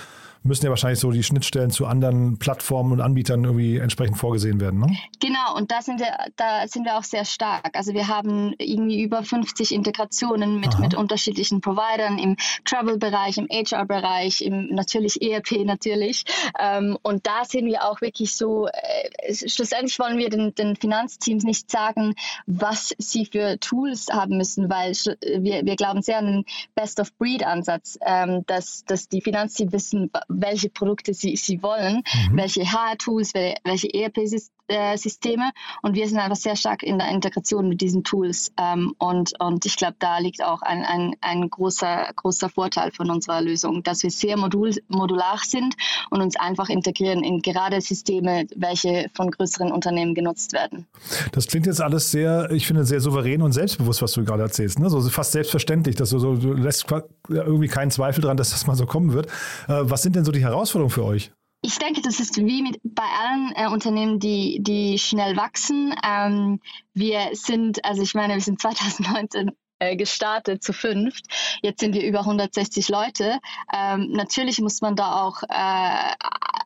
müssen 0.43 0.65
ja 0.65 0.69
wahrscheinlich 0.69 0.99
so 0.99 1.11
die 1.11 1.23
Schnittstellen 1.23 1.71
zu 1.71 1.85
anderen 1.85 2.37
Plattformen 2.37 2.91
und 2.91 3.01
Anbietern 3.01 3.43
irgendwie 3.43 3.77
entsprechend 3.77 4.17
vorgesehen 4.17 4.59
werden. 4.59 4.81
Ne? 4.81 4.97
Genau, 5.19 5.55
und 5.55 5.71
da 5.71 5.81
sind, 5.81 5.99
wir, 5.99 6.13
da 6.35 6.67
sind 6.67 6.85
wir 6.85 6.97
auch 6.97 7.03
sehr 7.03 7.25
stark. 7.25 7.71
Also 7.73 7.93
wir 7.93 8.07
haben 8.07 8.53
irgendwie 8.57 9.01
über 9.01 9.23
50 9.23 9.73
Integrationen 9.73 10.59
mit, 10.59 10.77
mit 10.79 10.95
unterschiedlichen 10.95 11.61
Providern 11.61 12.19
im 12.19 12.35
Travel-Bereich, 12.65 13.37
im 13.37 13.47
HR-Bereich, 13.47 14.41
im 14.41 14.67
natürlich 14.67 15.21
ERP 15.21 15.65
natürlich. 15.65 16.25
Ähm, 16.59 16.97
und 17.01 17.25
da 17.25 17.45
sind 17.45 17.65
wir 17.65 17.85
auch 17.85 18.01
wirklich 18.01 18.35
so, 18.35 18.67
äh, 18.67 19.33
schlussendlich 19.33 19.97
wollen 19.99 20.17
wir 20.17 20.29
den, 20.29 20.53
den 20.55 20.75
Finanzteams 20.75 21.43
nicht 21.43 21.71
sagen, 21.71 22.15
was 22.45 22.93
sie 22.97 23.25
für 23.25 23.59
Tools 23.59 24.07
haben 24.11 24.37
müssen, 24.37 24.69
weil 24.69 24.91
wir, 24.91 25.65
wir 25.65 25.75
glauben 25.75 26.01
sehr 26.01 26.17
an 26.17 26.25
den 26.25 26.45
Best-of-Breed-Ansatz, 26.75 27.97
ähm, 28.05 28.45
dass, 28.45 28.83
dass 28.85 29.07
die 29.07 29.21
Finanzteams 29.21 29.71
wissen, 29.71 30.11
welche 30.35 30.69
Produkte 30.69 31.13
sie, 31.13 31.35
sie 31.35 31.61
wollen, 31.61 32.03
mhm. 32.29 32.37
welche 32.37 32.61
HR-Tools, 32.61 33.33
welche 33.33 33.93
ERP-Systeme 33.93 34.62
Systeme 34.95 35.51
und 35.81 35.95
wir 35.95 36.07
sind 36.07 36.19
einfach 36.19 36.37
sehr 36.37 36.55
stark 36.55 36.83
in 36.83 36.97
der 36.97 37.09
Integration 37.09 37.67
mit 37.67 37.81
diesen 37.81 38.03
Tools 38.03 38.51
ähm, 38.57 38.95
und, 38.97 39.33
und 39.39 39.65
ich 39.65 39.75
glaube, 39.75 39.95
da 39.99 40.19
liegt 40.19 40.43
auch 40.43 40.61
ein, 40.61 40.83
ein, 40.83 41.15
ein 41.21 41.49
großer, 41.49 42.11
großer 42.15 42.49
Vorteil 42.49 42.91
von 42.91 43.09
unserer 43.09 43.41
Lösung, 43.41 43.83
dass 43.83 44.03
wir 44.03 44.11
sehr 44.11 44.37
modul, 44.37 44.71
modular 44.87 45.37
sind 45.43 45.75
und 46.09 46.21
uns 46.21 46.35
einfach 46.37 46.69
integrieren 46.69 47.23
in 47.23 47.41
gerade 47.41 47.81
Systeme, 47.81 48.45
welche 48.55 49.09
von 49.13 49.31
größeren 49.31 49.71
Unternehmen 49.71 50.15
genutzt 50.15 50.53
werden. 50.53 50.87
Das 51.31 51.47
klingt 51.47 51.65
jetzt 51.65 51.81
alles 51.81 52.11
sehr, 52.11 52.49
ich 52.51 52.65
finde, 52.65 52.85
sehr 52.85 53.01
souverän 53.01 53.41
und 53.41 53.51
selbstbewusst, 53.51 54.01
was 54.01 54.13
du 54.13 54.23
gerade 54.23 54.43
erzählst. 54.43 54.79
Ne? 54.79 54.89
So 54.89 55.01
fast 55.09 55.33
selbstverständlich, 55.33 55.95
dass 55.95 56.11
du, 56.11 56.19
so, 56.19 56.35
du 56.35 56.53
lässt 56.53 56.85
irgendwie 57.29 57.67
keinen 57.67 57.91
Zweifel 57.91 58.21
dran, 58.21 58.37
dass 58.37 58.51
das 58.51 58.65
mal 58.67 58.75
so 58.75 58.85
kommen 58.85 59.13
wird. 59.13 59.27
Äh, 59.67 59.81
was 59.81 60.01
sind 60.01 60.15
denn 60.15 60.25
so 60.25 60.31
die 60.31 60.41
Herausforderungen 60.41 60.91
für 60.91 61.03
euch? 61.03 61.31
Ich 61.65 61.79
denke, 61.79 62.01
das 62.01 62.19
ist 62.19 62.35
wie 62.37 62.61
mit 62.61 62.79
bei 62.83 63.03
allen 63.03 63.53
äh, 63.55 63.67
Unternehmen, 63.67 64.19
die, 64.19 64.59
die 64.61 64.99
schnell 64.99 65.37
wachsen. 65.37 65.95
Ähm, 66.05 66.59
wir 66.93 67.29
sind, 67.31 67.83
also 67.85 68.01
ich 68.01 68.13
meine, 68.13 68.33
wir 68.33 68.41
sind 68.41 68.59
2019 68.61 69.51
äh, 69.79 69.95
gestartet 69.95 70.61
zu 70.61 70.73
fünft. 70.73 71.25
Jetzt 71.61 71.79
sind 71.79 71.95
wir 71.95 72.05
über 72.05 72.19
160 72.19 72.89
Leute. 72.89 73.39
Ähm, 73.73 74.11
natürlich 74.11 74.59
muss 74.59 74.81
man 74.81 74.97
da 74.97 75.23
auch 75.23 75.41
äh, 75.43 76.13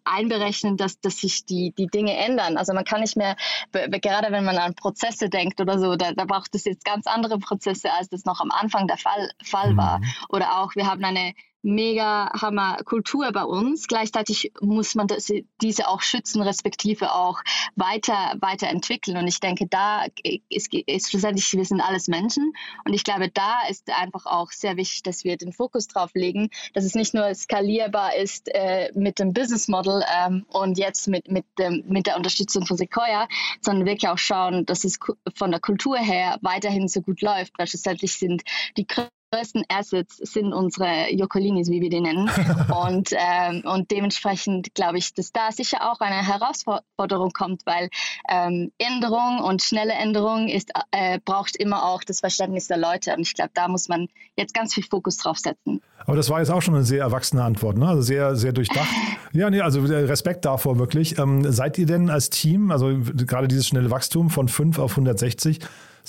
einberechnen, 0.04 0.78
dass, 0.78 1.00
dass 1.00 1.22
sich 1.22 1.46
die, 1.46 1.74
die 1.78 1.88
Dinge 1.88 2.18
ändern. 2.18 2.58
Also 2.58 2.74
man 2.74 2.84
kann 2.84 3.02
nicht 3.02 3.18
mehr, 3.18 3.36
gerade 3.72 4.32
wenn 4.32 4.46
man 4.46 4.58
an 4.58 4.74
Prozesse 4.74 5.30
denkt 5.30 5.62
oder 5.62 5.78
so, 5.78 5.96
da, 5.96 6.12
da 6.14 6.26
braucht 6.26 6.56
es 6.56 6.66
jetzt 6.66 6.86
ganz 6.86 7.06
andere 7.06 7.38
Prozesse, 7.38 7.94
als 7.94 8.10
das 8.10 8.26
noch 8.26 8.40
am 8.40 8.50
Anfang 8.50 8.88
der 8.88 8.98
Fall, 8.98 9.30
Fall 9.44 9.74
mhm. 9.74 9.78
war. 9.78 10.02
Oder 10.30 10.60
auch, 10.60 10.76
wir 10.76 10.88
haben 10.88 11.04
eine 11.04 11.34
mega 11.68 12.32
Hammer 12.34 12.78
Kultur 12.86 13.32
bei 13.32 13.44
uns. 13.44 13.88
Gleichzeitig 13.88 14.54
muss 14.62 14.96
man 14.96 15.08
das, 15.08 15.32
diese 15.62 15.90
auch 15.90 16.02
schützen, 16.02 16.42
respektive 16.42 17.14
auch 17.14 17.42
weiter, 17.76 18.36
weiterentwickeln. 18.40 19.18
Und 19.18 19.28
ich 19.28 19.40
denke, 19.40 19.68
da 19.68 20.06
ist, 20.50 20.74
ist 20.74 21.12
schlussendlich, 21.12 21.52
wir 21.54 21.66
sind 21.66 21.82
alles 21.82 22.08
Menschen. 22.08 22.54
Und 22.86 22.94
ich 22.94 23.04
glaube, 23.04 23.30
da 23.30 23.68
ist 23.70 23.92
einfach 23.92 24.26
auch 24.26 24.52
sehr 24.52 24.78
wichtig, 24.78 25.04
dass 25.04 25.24
wir 25.24 25.38
den 25.38 25.52
Fokus 25.52 25.88
drauf 25.88 26.12
legen, 26.14 26.50
dass 26.74 26.86
es 26.86 26.96
nicht 26.96 27.14
nur 27.14 27.36
skalierbar 27.36 28.16
ist 28.16 28.50
äh, 28.54 28.92
mit 28.96 29.20
dem 29.20 29.34
Business 29.34 29.68
Model 29.68 30.04
ähm, 30.18 30.46
und 30.50 30.78
jetzt 30.78 31.08
mit, 31.08 31.30
mit, 31.30 31.46
dem, 31.60 31.84
mit 31.88 32.08
der 32.08 32.16
Unterstützung 32.16 32.66
von 32.66 32.78
Sequoia, 32.78 33.28
sondern 33.62 33.86
wirklich 33.86 34.10
auch 34.10 34.18
schauen, 34.18 34.66
dass 34.66 34.86
es 34.86 34.98
von 35.36 35.52
der 35.52 35.60
Kultur 35.60 35.98
her 35.98 36.38
weiterhin 36.42 36.88
so 36.88 37.02
gut 37.02 37.22
läuft, 37.22 37.60
weil 37.60 37.68
schlussendlich 37.68 38.18
sind 38.18 38.44
die 38.78 38.86
größten 39.32 39.64
Assets 39.70 40.18
sind 40.18 40.54
unsere 40.54 41.12
Jokolinis, 41.12 41.70
wie 41.70 41.82
wir 41.82 41.90
die 41.90 42.02
nennen. 42.02 42.30
und, 42.86 43.10
ähm, 43.12 43.64
und 43.66 43.92
dementsprechend 43.92 44.74
glaube 44.74 44.98
ich, 44.98 45.14
dass 45.14 45.32
da 45.32 45.52
sicher 45.52 45.92
auch 45.92 46.00
eine 46.00 46.26
Herausforderung 46.26 47.32
kommt, 47.32 47.66
weil 47.66 47.90
ähm, 48.30 48.72
Änderung 48.78 49.40
und 49.40 49.62
schnelle 49.62 49.94
Änderung 49.94 50.48
ist, 50.48 50.72
äh, 50.92 51.20
braucht 51.24 51.56
immer 51.58 51.86
auch 51.86 52.04
das 52.04 52.22
Verständnis 52.22 52.68
der 52.68 52.78
Leute. 52.78 53.14
Und 53.16 53.22
ich 53.22 53.34
glaube, 53.34 53.52
da 53.54 53.68
muss 53.68 53.90
man 53.90 54.08
jetzt 54.38 54.54
ganz 54.54 54.74
viel 54.74 54.84
Fokus 54.84 55.18
drauf 55.18 55.38
setzen. 55.38 55.82
Aber 56.06 56.16
das 56.16 56.30
war 56.30 56.40
jetzt 56.40 56.50
auch 56.50 56.62
schon 56.62 56.76
eine 56.76 56.84
sehr 56.84 57.02
erwachsene 57.02 57.44
Antwort, 57.44 57.78
ne? 57.78 57.88
also 57.88 58.02
sehr, 58.02 58.36
sehr 58.36 58.54
durchdacht. 58.54 58.88
ja, 59.34 59.50
nee, 59.50 59.62
also 59.62 59.82
Respekt 59.82 60.46
davor 60.46 60.80
wirklich. 60.80 61.18
Ähm, 61.18 61.52
seid 61.52 61.78
ihr 61.78 61.86
denn 61.86 62.10
als 62.10 62.30
Team, 62.30 62.72
also 62.72 62.98
gerade 63.26 63.48
dieses 63.48 63.68
schnelle 63.68 63.92
Wachstum 63.92 64.30
von 64.30 64.48
5 64.48 64.80
auf 64.80 64.92
160, 64.92 65.60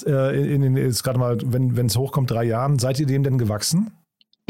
äh, 0.07 0.55
in, 0.55 0.63
in, 0.63 0.77
jetzt 0.77 1.03
gerade 1.03 1.19
mal, 1.19 1.39
wenn 1.43 1.87
es 1.87 1.97
hochkommt, 1.97 2.31
drei 2.31 2.45
Jahren. 2.45 2.79
Seid 2.79 3.01
ihr 3.01 3.07
dem 3.07 3.23
denn 3.23 3.39
gewachsen? 3.39 3.93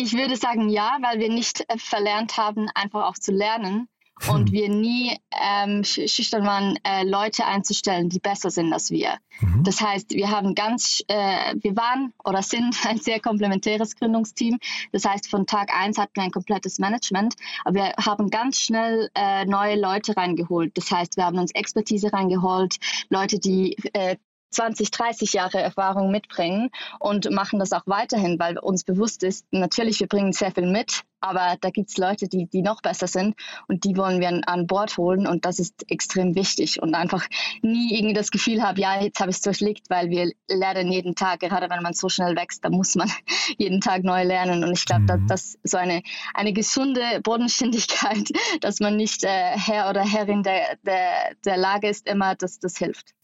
Ich 0.01 0.13
würde 0.13 0.37
sagen 0.37 0.69
ja, 0.69 0.97
weil 1.03 1.19
wir 1.19 1.29
nicht 1.29 1.65
äh, 1.69 1.77
verlernt 1.77 2.37
haben, 2.37 2.69
einfach 2.75 3.09
auch 3.09 3.19
zu 3.19 3.33
lernen 3.33 3.89
und 4.29 4.53
wir 4.53 4.69
nie 4.69 5.17
ähm, 5.41 5.83
schüchtern 5.85 6.45
waren, 6.45 6.79
äh, 6.85 7.05
Leute 7.05 7.47
einzustellen, 7.47 8.09
die 8.09 8.21
besser 8.21 8.51
sind 8.51 8.73
als 8.73 8.91
wir. 8.91 9.19
Mhm. 9.41 9.65
Das 9.65 9.81
heißt, 9.81 10.11
wir 10.15 10.31
haben 10.31 10.55
ganz, 10.55 11.03
äh, 11.09 11.55
wir 11.61 11.77
waren 11.77 12.13
oder 12.25 12.43
sind 12.43 12.77
ein 12.87 12.99
sehr 12.99 13.21
komplementäres 13.21 13.97
Gründungsteam. 13.97 14.59
Das 14.93 15.05
heißt, 15.05 15.29
von 15.29 15.47
Tag 15.47 15.75
eins 15.75 15.99
hatten 15.99 16.13
wir 16.15 16.23
ein 16.23 16.31
komplettes 16.31 16.79
Management, 16.79 17.35
aber 17.65 17.75
wir 17.75 17.93
haben 18.05 18.31
ganz 18.31 18.61
schnell 18.61 19.11
äh, 19.15 19.45
neue 19.47 19.81
Leute 19.81 20.17
reingeholt. 20.17 20.77
Das 20.77 20.91
heißt, 20.91 21.17
wir 21.17 21.25
haben 21.25 21.39
uns 21.39 21.53
Expertise 21.53 22.13
reingeholt, 22.13 22.77
Leute, 23.11 23.39
die 23.39 23.77
äh, 23.93 24.17
20, 24.51 24.91
30 24.91 25.33
Jahre 25.33 25.61
Erfahrung 25.61 26.11
mitbringen 26.11 26.71
und 26.99 27.31
machen 27.31 27.59
das 27.59 27.73
auch 27.73 27.87
weiterhin, 27.87 28.39
weil 28.39 28.59
uns 28.59 28.85
bewusst 28.85 29.23
ist, 29.23 29.47
natürlich, 29.51 30.01
wir 30.01 30.09
bringen 30.09 30.33
sehr 30.33 30.53
viel 30.53 30.67
mit, 30.67 31.03
aber 31.21 31.57
da 31.61 31.71
gibt 31.71 31.91
es 31.91 31.97
Leute, 31.97 32.29
die, 32.29 32.47
die 32.47 32.63
noch 32.63 32.81
besser 32.81 33.07
sind 33.07 33.35
und 33.67 33.85
die 33.85 33.97
wollen 33.97 34.21
wir 34.21 34.41
an 34.47 34.67
Bord 34.67 34.97
holen 34.97 35.27
und 35.27 35.45
das 35.45 35.59
ist 35.59 35.91
extrem 35.91 36.35
wichtig 36.35 36.81
und 36.81 36.95
einfach 36.95 37.27
nie 37.63 37.95
irgendwie 37.95 38.15
das 38.15 38.31
Gefühl 38.31 38.63
haben, 38.63 38.79
ja, 38.79 39.01
jetzt 39.01 39.21
habe 39.21 39.31
ich 39.31 39.37
es 39.37 39.43
durchlegt, 39.43 39.91
weil 39.91 40.11
wir 40.11 40.31
lernen 40.49 40.93
jeden 40.93 41.15
Tag, 41.15 41.41
gerade 41.41 41.69
wenn 41.71 41.83
man 41.83 41.95
so 41.95 42.09
schnell 42.09 42.37
wächst, 42.37 42.65
da 42.65 42.71
muss 42.71 42.95
man 42.95 43.11
jeden 43.59 43.81
Tag 43.81 44.05
neu 44.05 44.23
lernen 44.23 44.65
und 44.65 44.73
ich 44.73 44.85
glaube, 44.85 45.03
mhm. 45.03 45.27
dass, 45.27 45.53
dass 45.53 45.59
so 45.65 45.77
eine, 45.77 46.03
eine 46.35 46.53
gesunde 46.53 47.21
Bodenständigkeit, 47.23 48.31
dass 48.61 48.81
man 48.81 48.97
nicht 48.97 49.25
äh, 49.25 49.29
Herr 49.29 49.91
oder 49.91 50.03
Herrin 50.03 50.43
der, 50.43 50.77
der, 50.85 51.35
der 51.45 51.57
Lage 51.57 51.89
ist, 51.89 52.07
immer, 52.07 52.35
dass 52.35 52.59
das 52.59 52.77
hilft. 52.77 53.15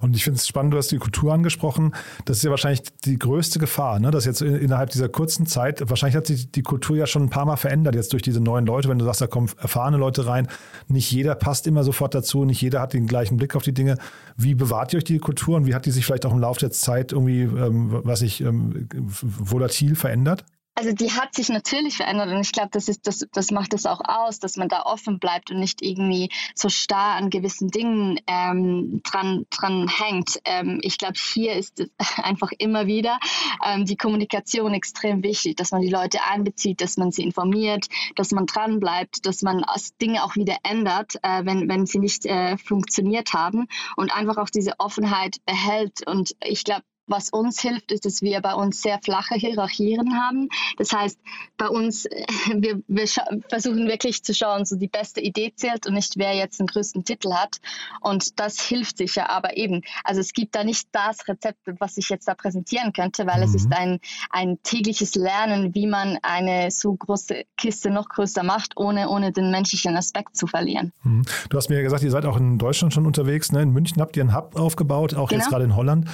Und 0.00 0.16
ich 0.16 0.24
finde 0.24 0.38
es 0.38 0.46
spannend, 0.46 0.72
du 0.72 0.78
hast 0.78 0.90
die 0.90 0.98
Kultur 0.98 1.32
angesprochen. 1.32 1.94
Das 2.24 2.38
ist 2.38 2.42
ja 2.42 2.50
wahrscheinlich 2.50 2.82
die 3.04 3.18
größte 3.18 3.58
Gefahr, 3.58 3.98
ne? 4.00 4.10
dass 4.10 4.24
jetzt 4.24 4.42
innerhalb 4.42 4.90
dieser 4.90 5.08
kurzen 5.08 5.46
Zeit, 5.46 5.88
wahrscheinlich 5.88 6.16
hat 6.16 6.26
sich 6.26 6.50
die 6.50 6.62
Kultur 6.62 6.96
ja 6.96 7.06
schon 7.06 7.22
ein 7.22 7.30
paar 7.30 7.46
Mal 7.46 7.56
verändert, 7.56 7.94
jetzt 7.94 8.12
durch 8.12 8.22
diese 8.22 8.40
neuen 8.40 8.66
Leute. 8.66 8.88
Wenn 8.88 8.98
du 8.98 9.04
sagst, 9.04 9.20
da 9.20 9.26
kommen 9.26 9.48
erfahrene 9.58 9.96
Leute 9.96 10.26
rein, 10.26 10.48
nicht 10.88 11.10
jeder 11.10 11.34
passt 11.34 11.66
immer 11.66 11.84
sofort 11.84 12.14
dazu, 12.14 12.44
nicht 12.44 12.60
jeder 12.60 12.80
hat 12.80 12.92
den 12.92 13.06
gleichen 13.06 13.36
Blick 13.36 13.56
auf 13.56 13.62
die 13.62 13.74
Dinge. 13.74 13.96
Wie 14.36 14.54
bewahrt 14.54 14.92
ihr 14.92 14.98
euch 14.98 15.04
die 15.04 15.18
Kultur 15.18 15.56
und 15.56 15.66
wie 15.66 15.74
hat 15.74 15.86
die 15.86 15.90
sich 15.90 16.04
vielleicht 16.04 16.26
auch 16.26 16.32
im 16.32 16.40
Laufe 16.40 16.60
der 16.60 16.70
Zeit 16.70 17.12
irgendwie, 17.12 17.42
ähm, 17.42 18.00
was 18.04 18.22
ich, 18.22 18.40
ähm, 18.40 18.88
volatil 19.22 19.94
verändert? 19.94 20.44
Also 20.78 20.92
die 20.92 21.10
hat 21.10 21.34
sich 21.34 21.48
natürlich 21.48 21.96
verändert 21.96 22.28
und 22.28 22.40
ich 22.40 22.52
glaube, 22.52 22.68
das 22.70 22.86
ist 22.86 23.04
das, 23.08 23.26
das 23.32 23.50
macht 23.50 23.74
es 23.74 23.84
auch 23.84 24.00
aus, 24.04 24.38
dass 24.38 24.56
man 24.56 24.68
da 24.68 24.82
offen 24.82 25.18
bleibt 25.18 25.50
und 25.50 25.58
nicht 25.58 25.82
irgendwie 25.82 26.30
so 26.54 26.68
starr 26.68 27.16
an 27.16 27.30
gewissen 27.30 27.68
Dingen 27.68 28.20
ähm, 28.28 29.00
dran, 29.02 29.44
dran 29.50 29.88
hängt. 29.88 30.38
Ähm, 30.44 30.78
ich 30.84 30.96
glaube, 30.96 31.14
hier 31.16 31.54
ist 31.54 31.84
einfach 32.22 32.52
immer 32.58 32.86
wieder 32.86 33.18
ähm, 33.66 33.86
die 33.86 33.96
Kommunikation 33.96 34.72
extrem 34.72 35.24
wichtig, 35.24 35.56
dass 35.56 35.72
man 35.72 35.80
die 35.80 35.90
Leute 35.90 36.20
einbezieht, 36.22 36.80
dass 36.80 36.96
man 36.96 37.10
sie 37.10 37.24
informiert, 37.24 37.88
dass 38.14 38.30
man 38.30 38.46
dran 38.46 38.78
bleibt, 38.78 39.26
dass 39.26 39.42
man 39.42 39.64
Dinge 40.00 40.22
auch 40.22 40.36
wieder 40.36 40.58
ändert, 40.62 41.16
äh, 41.24 41.44
wenn, 41.44 41.68
wenn 41.68 41.86
sie 41.86 41.98
nicht 41.98 42.24
äh, 42.24 42.56
funktioniert 42.56 43.32
haben 43.32 43.66
und 43.96 44.14
einfach 44.14 44.36
auch 44.36 44.48
diese 44.48 44.78
Offenheit 44.78 45.38
behält. 45.44 46.06
Und 46.06 46.36
ich 46.40 46.62
glaube, 46.62 46.84
was 47.08 47.30
uns 47.30 47.60
hilft, 47.60 47.92
ist, 47.92 48.04
dass 48.04 48.22
wir 48.22 48.40
bei 48.40 48.54
uns 48.54 48.82
sehr 48.82 48.98
flache 49.02 49.34
Hierarchien 49.34 50.14
haben. 50.14 50.48
Das 50.76 50.92
heißt, 50.92 51.18
bei 51.56 51.68
uns, 51.68 52.04
wir, 52.54 52.80
wir 52.86 53.06
versuchen 53.48 53.88
wirklich 53.88 54.22
zu 54.22 54.34
schauen, 54.34 54.64
so 54.64 54.76
die 54.76 54.88
beste 54.88 55.20
Idee 55.20 55.52
zählt 55.54 55.86
und 55.86 55.94
nicht 55.94 56.14
wer 56.16 56.34
jetzt 56.34 56.60
den 56.60 56.66
größten 56.66 57.04
Titel 57.04 57.32
hat. 57.32 57.56
Und 58.00 58.38
das 58.38 58.60
hilft 58.60 58.98
sicher, 58.98 59.30
aber 59.30 59.56
eben, 59.56 59.82
also 60.04 60.20
es 60.20 60.32
gibt 60.32 60.54
da 60.54 60.64
nicht 60.64 60.88
das 60.92 61.26
Rezept, 61.28 61.60
was 61.78 61.96
ich 61.96 62.08
jetzt 62.08 62.28
da 62.28 62.34
präsentieren 62.34 62.92
könnte, 62.92 63.26
weil 63.26 63.38
mhm. 63.38 63.44
es 63.44 63.54
ist 63.54 63.66
mhm. 63.66 63.76
ein, 63.76 64.00
ein 64.30 64.58
tägliches 64.62 65.14
Lernen, 65.14 65.74
wie 65.74 65.86
man 65.86 66.18
eine 66.22 66.70
so 66.70 66.94
große 66.94 67.44
Kiste 67.56 67.90
noch 67.90 68.08
größer 68.08 68.42
macht, 68.42 68.76
ohne, 68.76 69.08
ohne 69.08 69.32
den 69.32 69.50
menschlichen 69.50 69.96
Aspekt 69.96 70.36
zu 70.36 70.46
verlieren. 70.46 70.92
Mhm. 71.02 71.24
Du 71.48 71.56
hast 71.56 71.68
mir 71.68 71.76
ja 71.76 71.82
gesagt, 71.82 72.02
ihr 72.02 72.10
seid 72.10 72.24
auch 72.24 72.36
in 72.36 72.58
Deutschland 72.58 72.92
schon 72.92 73.06
unterwegs. 73.06 73.52
Ne? 73.52 73.62
In 73.62 73.70
München 73.70 74.00
habt 74.00 74.16
ihr 74.16 74.22
einen 74.22 74.34
Hub 74.34 74.56
aufgebaut, 74.56 75.14
auch 75.14 75.28
genau. 75.28 75.40
jetzt 75.40 75.50
gerade 75.50 75.64
in 75.64 75.76
Holland. 75.76 76.06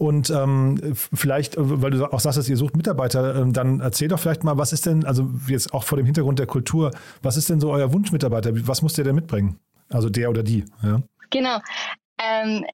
Und 0.00 0.30
ähm, 0.30 0.80
vielleicht, 0.94 1.58
äh, 1.58 1.82
weil 1.82 1.90
du 1.90 2.10
auch 2.10 2.20
sagst, 2.20 2.38
dass 2.38 2.48
ihr 2.48 2.56
sucht 2.56 2.74
Mitarbeiter, 2.74 3.36
ähm, 3.36 3.52
dann 3.52 3.80
erzähl 3.80 4.08
doch 4.08 4.18
vielleicht 4.18 4.44
mal, 4.44 4.56
was 4.56 4.72
ist 4.72 4.86
denn, 4.86 5.04
also 5.04 5.30
jetzt 5.46 5.74
auch 5.74 5.84
vor 5.84 5.98
dem 5.98 6.06
Hintergrund 6.06 6.38
der 6.38 6.46
Kultur, 6.46 6.90
was 7.20 7.36
ist 7.36 7.50
denn 7.50 7.60
so 7.60 7.70
euer 7.70 7.92
Wunschmitarbeiter? 7.92 8.52
Was 8.66 8.80
muss 8.80 8.94
der 8.94 9.04
denn 9.04 9.14
mitbringen? 9.14 9.58
Also 9.90 10.08
der 10.08 10.30
oder 10.30 10.42
die, 10.42 10.64
ja? 10.82 11.02
Genau. 11.28 11.58
Ähm, 12.18 12.64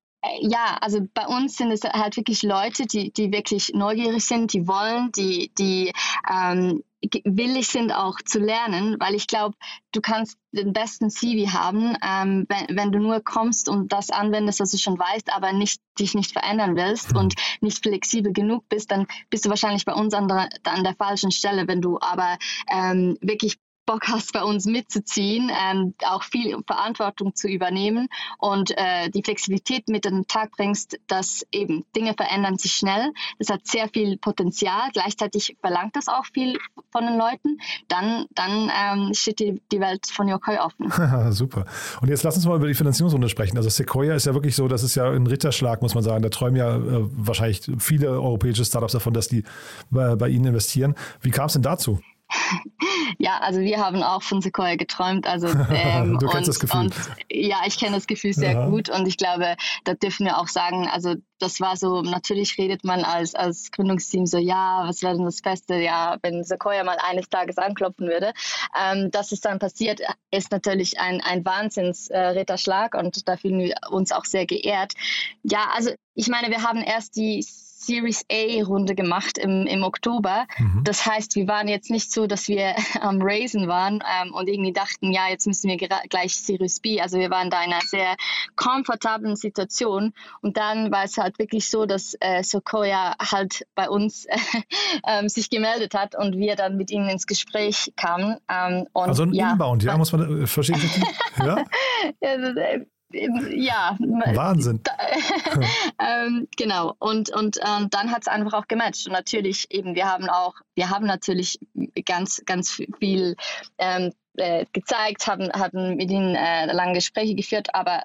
ja, 0.40 0.78
also 0.80 1.00
bei 1.14 1.26
uns 1.26 1.56
sind 1.56 1.72
es 1.72 1.82
halt 1.82 2.16
wirklich 2.16 2.44
Leute, 2.44 2.86
die, 2.86 3.12
die 3.12 3.32
wirklich 3.32 3.72
neugierig 3.74 4.24
sind, 4.24 4.52
die 4.52 4.68
wollen, 4.68 5.10
die, 5.10 5.50
die 5.58 5.92
ähm, 6.32 6.84
willig 7.24 7.68
sind 7.68 7.92
auch 7.92 8.16
zu 8.24 8.38
lernen, 8.38 8.96
weil 8.98 9.14
ich 9.14 9.26
glaube, 9.26 9.56
du 9.92 10.00
kannst 10.00 10.38
den 10.52 10.72
besten 10.72 11.10
CV 11.10 11.52
haben, 11.52 11.96
ähm, 12.02 12.46
wenn, 12.48 12.76
wenn, 12.76 12.92
du 12.92 12.98
nur 12.98 13.20
kommst 13.20 13.68
und 13.68 13.92
das 13.92 14.10
anwendest, 14.10 14.60
was 14.60 14.70
du 14.70 14.78
schon 14.78 14.98
weißt, 14.98 15.32
aber 15.32 15.52
nicht, 15.52 15.80
dich 15.98 16.14
nicht 16.14 16.32
verändern 16.32 16.76
willst 16.76 17.14
und 17.14 17.34
nicht 17.60 17.82
flexibel 17.82 18.32
genug 18.32 18.68
bist, 18.68 18.90
dann 18.90 19.06
bist 19.30 19.44
du 19.44 19.50
wahrscheinlich 19.50 19.84
bei 19.84 19.92
uns 19.92 20.14
an 20.14 20.28
der, 20.28 20.48
an 20.64 20.84
der 20.84 20.94
falschen 20.94 21.30
Stelle. 21.30 21.68
Wenn 21.68 21.82
du 21.82 21.98
aber 22.00 22.38
ähm, 22.72 23.18
wirklich 23.20 23.58
Bock 23.86 24.08
hast, 24.08 24.32
bei 24.32 24.42
uns 24.42 24.66
mitzuziehen, 24.66 25.50
ähm, 25.50 25.94
auch 26.04 26.24
viel 26.24 26.56
Verantwortung 26.66 27.34
zu 27.34 27.48
übernehmen 27.48 28.08
und 28.38 28.72
äh, 28.72 29.08
die 29.10 29.22
Flexibilität 29.22 29.88
mit 29.88 30.06
an 30.06 30.14
den 30.14 30.26
Tag 30.26 30.50
bringst, 30.52 30.98
dass 31.06 31.46
eben 31.52 31.84
Dinge 31.94 32.14
verändern 32.14 32.58
sich 32.58 32.72
schnell. 32.72 33.12
Das 33.38 33.48
hat 33.48 33.66
sehr 33.66 33.88
viel 33.88 34.18
Potenzial. 34.18 34.90
Gleichzeitig 34.92 35.56
verlangt 35.60 35.96
das 35.96 36.08
auch 36.08 36.26
viel 36.26 36.58
von 36.90 37.06
den 37.06 37.16
Leuten. 37.16 37.58
Dann, 37.88 38.26
dann 38.34 38.70
ähm, 38.74 39.14
steht 39.14 39.38
die, 39.38 39.62
die 39.70 39.80
Welt 39.80 40.06
von 40.06 40.28
Yokoi 40.28 40.58
offen. 40.58 40.92
Super. 41.32 41.66
Und 42.00 42.08
jetzt 42.08 42.24
lass 42.24 42.36
uns 42.36 42.46
mal 42.46 42.56
über 42.56 42.66
die 42.66 42.74
Finanzierungsrunde 42.74 43.28
sprechen. 43.28 43.56
Also 43.56 43.68
Sequoia 43.68 44.14
ist 44.14 44.26
ja 44.26 44.34
wirklich 44.34 44.56
so, 44.56 44.68
das 44.68 44.82
ist 44.82 44.96
ja 44.96 45.10
ein 45.10 45.26
Ritterschlag, 45.26 45.80
muss 45.82 45.94
man 45.94 46.02
sagen. 46.02 46.22
Da 46.22 46.28
träumen 46.28 46.56
ja 46.56 46.76
äh, 46.76 47.04
wahrscheinlich 47.12 47.62
viele 47.78 48.10
europäische 48.10 48.64
Startups 48.64 48.92
davon, 48.92 49.14
dass 49.14 49.28
die 49.28 49.44
bei, 49.90 50.16
bei 50.16 50.28
Ihnen 50.28 50.46
investieren. 50.46 50.94
Wie 51.20 51.30
kam 51.30 51.46
es 51.46 51.52
denn 51.52 51.62
dazu? 51.62 52.00
Ja, 53.18 53.38
also 53.38 53.60
wir 53.60 53.78
haben 53.78 54.02
auch 54.02 54.22
von 54.22 54.42
Sequoia 54.42 54.76
geträumt. 54.76 55.26
Also, 55.26 55.48
ähm, 55.72 56.18
du 56.18 56.26
kennst 56.26 56.36
und, 56.36 56.48
das 56.48 56.60
Gefühl. 56.60 56.80
Und, 56.80 56.94
ja, 57.30 57.58
ich 57.66 57.78
kenne 57.78 57.96
das 57.96 58.06
Gefühl 58.06 58.32
sehr 58.32 58.52
ja. 58.52 58.68
gut 58.68 58.88
und 58.88 59.06
ich 59.06 59.16
glaube, 59.16 59.56
da 59.84 59.94
dürfen 59.94 60.26
wir 60.26 60.38
auch 60.38 60.48
sagen, 60.48 60.88
also 60.88 61.14
das 61.38 61.60
war 61.60 61.76
so, 61.76 62.02
natürlich 62.02 62.56
redet 62.58 62.84
man 62.84 63.04
als, 63.04 63.34
als 63.34 63.70
Gründungsteam 63.70 64.26
so, 64.26 64.38
ja, 64.38 64.84
was 64.86 65.02
wäre 65.02 65.16
denn 65.16 65.24
das 65.24 65.42
Beste, 65.42 65.74
ja, 65.74 66.16
wenn 66.22 66.44
Sequoia 66.44 66.82
mal 66.84 66.98
eines 66.98 67.28
Tages 67.28 67.58
anklopfen 67.58 68.08
würde. 68.08 68.32
Ähm, 68.78 69.10
dass 69.10 69.32
es 69.32 69.40
dann 69.40 69.58
passiert, 69.58 70.00
ist 70.30 70.50
natürlich 70.50 70.98
ein, 70.98 71.20
ein 71.20 71.44
Wahnsinns-Ritterschlag 71.44 72.94
äh, 72.94 72.98
und 72.98 73.28
da 73.28 73.36
fühlen 73.36 73.58
wir 73.58 73.74
uns 73.90 74.12
auch 74.12 74.24
sehr 74.24 74.46
geehrt. 74.46 74.94
Ja, 75.42 75.68
also 75.74 75.90
ich 76.14 76.28
meine, 76.28 76.48
wir 76.48 76.62
haben 76.62 76.80
erst 76.80 77.16
die 77.16 77.44
Series 77.86 78.24
A-Runde 78.30 78.94
gemacht 78.94 79.38
im, 79.38 79.66
im 79.66 79.82
Oktober. 79.82 80.46
Mhm. 80.58 80.82
Das 80.84 81.06
heißt, 81.06 81.36
wir 81.36 81.46
waren 81.46 81.68
jetzt 81.68 81.90
nicht 81.90 82.12
so, 82.12 82.26
dass 82.26 82.48
wir 82.48 82.74
am 83.00 83.18
Raisen 83.20 83.68
waren 83.68 84.02
ähm, 84.20 84.34
und 84.34 84.48
irgendwie 84.48 84.72
dachten, 84.72 85.12
ja, 85.12 85.28
jetzt 85.28 85.46
müssen 85.46 85.68
wir 85.68 85.76
gleich 85.76 86.36
Series 86.36 86.80
B. 86.80 87.00
Also 87.00 87.18
wir 87.18 87.30
waren 87.30 87.50
da 87.50 87.62
in 87.62 87.72
einer 87.72 87.82
sehr 87.82 88.16
komfortablen 88.56 89.36
Situation. 89.36 90.12
Und 90.40 90.56
dann 90.56 90.90
war 90.90 91.04
es 91.04 91.16
halt 91.16 91.38
wirklich 91.38 91.70
so, 91.70 91.86
dass 91.86 92.14
äh, 92.20 92.42
Sequoia 92.42 93.14
halt 93.20 93.66
bei 93.74 93.88
uns 93.88 94.26
äh, 95.04 95.28
sich 95.28 95.50
gemeldet 95.50 95.94
hat 95.94 96.16
und 96.16 96.36
wir 96.36 96.56
dann 96.56 96.76
mit 96.76 96.90
ihnen 96.90 97.08
ins 97.08 97.26
Gespräch 97.26 97.92
kamen. 97.96 98.38
Ähm, 98.48 98.86
also 98.94 99.22
ein 99.22 99.32
ja, 99.32 99.52
Inbound, 99.52 99.82
ja, 99.84 99.96
muss 99.98 100.12
man 100.12 100.42
äh, 100.42 100.46
verstehen. 100.46 100.80
ja? 101.38 101.64
ja 102.20 102.36
ja. 103.10 103.96
Wahnsinn. 103.98 104.80
Da, 104.82 104.92
ähm, 106.26 106.48
genau. 106.56 106.94
Und, 106.98 107.30
und 107.30 107.58
ähm, 107.58 107.88
dann 107.90 108.10
hat 108.10 108.22
es 108.22 108.28
einfach 108.28 108.54
auch 108.54 108.68
gematcht. 108.68 109.06
Und 109.06 109.12
natürlich 109.12 109.66
eben, 109.70 109.94
wir 109.94 110.06
haben 110.06 110.28
auch, 110.28 110.54
wir 110.74 110.90
haben 110.90 111.06
natürlich 111.06 111.58
ganz, 112.04 112.42
ganz 112.44 112.80
viel 112.98 113.36
ähm, 113.78 114.12
äh, 114.36 114.66
gezeigt, 114.72 115.26
haben, 115.26 115.50
haben 115.52 115.96
mit 115.96 116.10
ihnen 116.10 116.34
äh, 116.34 116.72
lange 116.72 116.94
Gespräche 116.94 117.34
geführt, 117.34 117.74
aber 117.74 118.02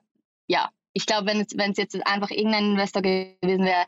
ja, 0.48 0.70
ich 0.94 1.06
glaube, 1.06 1.28
wenn 1.28 1.42
es, 1.42 1.58
wenn 1.58 1.72
es 1.72 1.78
jetzt 1.78 1.96
einfach 2.06 2.32
irgendein 2.32 2.72
Investor 2.72 3.02
gewesen 3.02 3.66
wäre, 3.66 3.86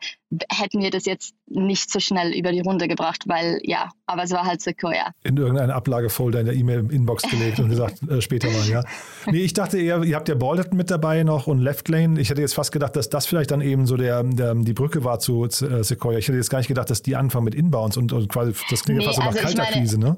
hätten 0.50 0.80
wir 0.80 0.90
das 0.90 1.04
jetzt 1.04 1.34
nicht 1.46 1.90
so 1.90 2.00
schnell 2.00 2.32
über 2.32 2.50
die 2.50 2.60
Runde 2.60 2.88
gebracht, 2.88 3.24
weil 3.26 3.60
ja, 3.62 3.90
aber 4.06 4.24
es 4.24 4.30
war 4.32 4.44
halt 4.44 4.60
Sequoia. 4.60 5.12
In 5.22 5.36
irgendeine 5.36 5.74
Ablagefolder 5.74 6.40
in 6.40 6.46
der 6.46 6.54
E-Mail-Inbox 6.54 7.24
gelegt 7.30 7.60
und 7.60 7.68
gesagt, 7.68 8.02
äh, 8.08 8.20
später 8.20 8.48
mal, 8.50 8.66
ja. 8.66 8.82
Nee, 9.26 9.40
ich 9.40 9.52
dachte 9.52 9.78
eher, 9.78 10.02
ihr 10.02 10.16
habt 10.16 10.28
ja 10.28 10.34
Balderton 10.34 10.76
mit 10.76 10.90
dabei 10.90 11.22
noch 11.22 11.46
und 11.46 11.58
Left 11.58 11.88
Lane. 11.88 12.20
Ich 12.20 12.30
hätte 12.30 12.40
jetzt 12.40 12.54
fast 12.54 12.72
gedacht, 12.72 12.96
dass 12.96 13.10
das 13.10 13.26
vielleicht 13.26 13.50
dann 13.50 13.60
eben 13.60 13.86
so 13.86 13.96
der, 13.96 14.22
der 14.22 14.54
die 14.54 14.72
Brücke 14.72 15.04
war 15.04 15.20
zu 15.20 15.44
äh, 15.44 15.84
Sequoia. 15.84 16.18
Ich 16.18 16.28
hätte 16.28 16.38
jetzt 16.38 16.50
gar 16.50 16.58
nicht 16.58 16.68
gedacht, 16.68 16.90
dass 16.90 17.02
die 17.02 17.16
anfangen 17.16 17.44
mit 17.44 17.54
Inbounds 17.54 17.96
und, 17.96 18.12
und 18.12 18.28
quasi, 18.28 18.52
das 18.70 18.82
klingt 18.82 18.98
nee, 18.98 19.04
ja 19.04 19.12
fast 19.12 19.20
so 19.20 19.22
also 19.22 19.38
nach 19.38 19.44
kalter 19.44 19.72
Krise, 19.72 20.00
ne? 20.00 20.16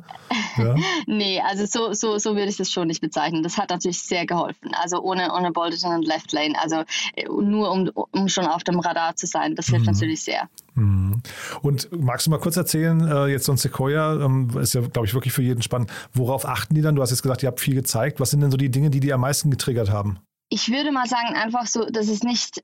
Ja. 0.56 0.74
nee, 1.06 1.40
also 1.40 1.66
so, 1.66 1.92
so, 1.92 2.18
so 2.18 2.36
würde 2.36 2.48
ich 2.48 2.56
das 2.56 2.70
schon 2.70 2.86
nicht 2.86 3.00
bezeichnen. 3.00 3.42
Das 3.42 3.58
hat 3.58 3.70
natürlich 3.70 4.00
sehr 4.00 4.24
geholfen. 4.24 4.72
Also 4.80 5.00
ohne, 5.00 5.32
ohne 5.34 5.50
Balderton 5.50 5.96
und 5.96 6.06
Left 6.06 6.32
Lane. 6.32 6.54
Also 6.62 6.75
äh, 7.14 7.24
nur 7.24 7.70
um, 7.70 7.90
um 7.94 8.28
schon 8.28 8.46
auf 8.46 8.64
dem 8.64 8.78
Radar 8.80 9.16
zu 9.16 9.26
sein, 9.26 9.54
das 9.54 9.66
hilft 9.66 9.86
mhm. 9.86 9.92
natürlich 9.92 10.22
sehr. 10.22 10.48
Mhm. 10.74 11.22
Und 11.62 11.88
magst 11.92 12.26
du 12.26 12.30
mal 12.30 12.38
kurz 12.38 12.56
erzählen, 12.56 13.00
äh, 13.06 13.26
jetzt 13.26 13.46
so 13.46 13.52
ein 13.52 13.58
Sequoia, 13.58 14.14
ähm, 14.24 14.50
ist 14.58 14.74
ja, 14.74 14.80
glaube 14.82 15.06
ich, 15.06 15.14
wirklich 15.14 15.32
für 15.32 15.42
jeden 15.42 15.62
spannend. 15.62 15.90
Worauf 16.12 16.46
achten 16.46 16.74
die 16.74 16.82
dann? 16.82 16.94
Du 16.94 17.02
hast 17.02 17.10
jetzt 17.10 17.22
gesagt, 17.22 17.42
ihr 17.42 17.48
habt 17.48 17.60
viel 17.60 17.74
gezeigt. 17.74 18.20
Was 18.20 18.30
sind 18.30 18.40
denn 18.40 18.50
so 18.50 18.56
die 18.56 18.70
Dinge, 18.70 18.90
die 18.90 19.00
die 19.00 19.12
am 19.12 19.20
meisten 19.20 19.50
getriggert 19.50 19.90
haben? 19.90 20.18
Ich 20.48 20.70
würde 20.70 20.92
mal 20.92 21.06
sagen, 21.06 21.34
einfach 21.34 21.66
so, 21.66 21.86
dass 21.86 22.08
es 22.08 22.22
nicht 22.22 22.62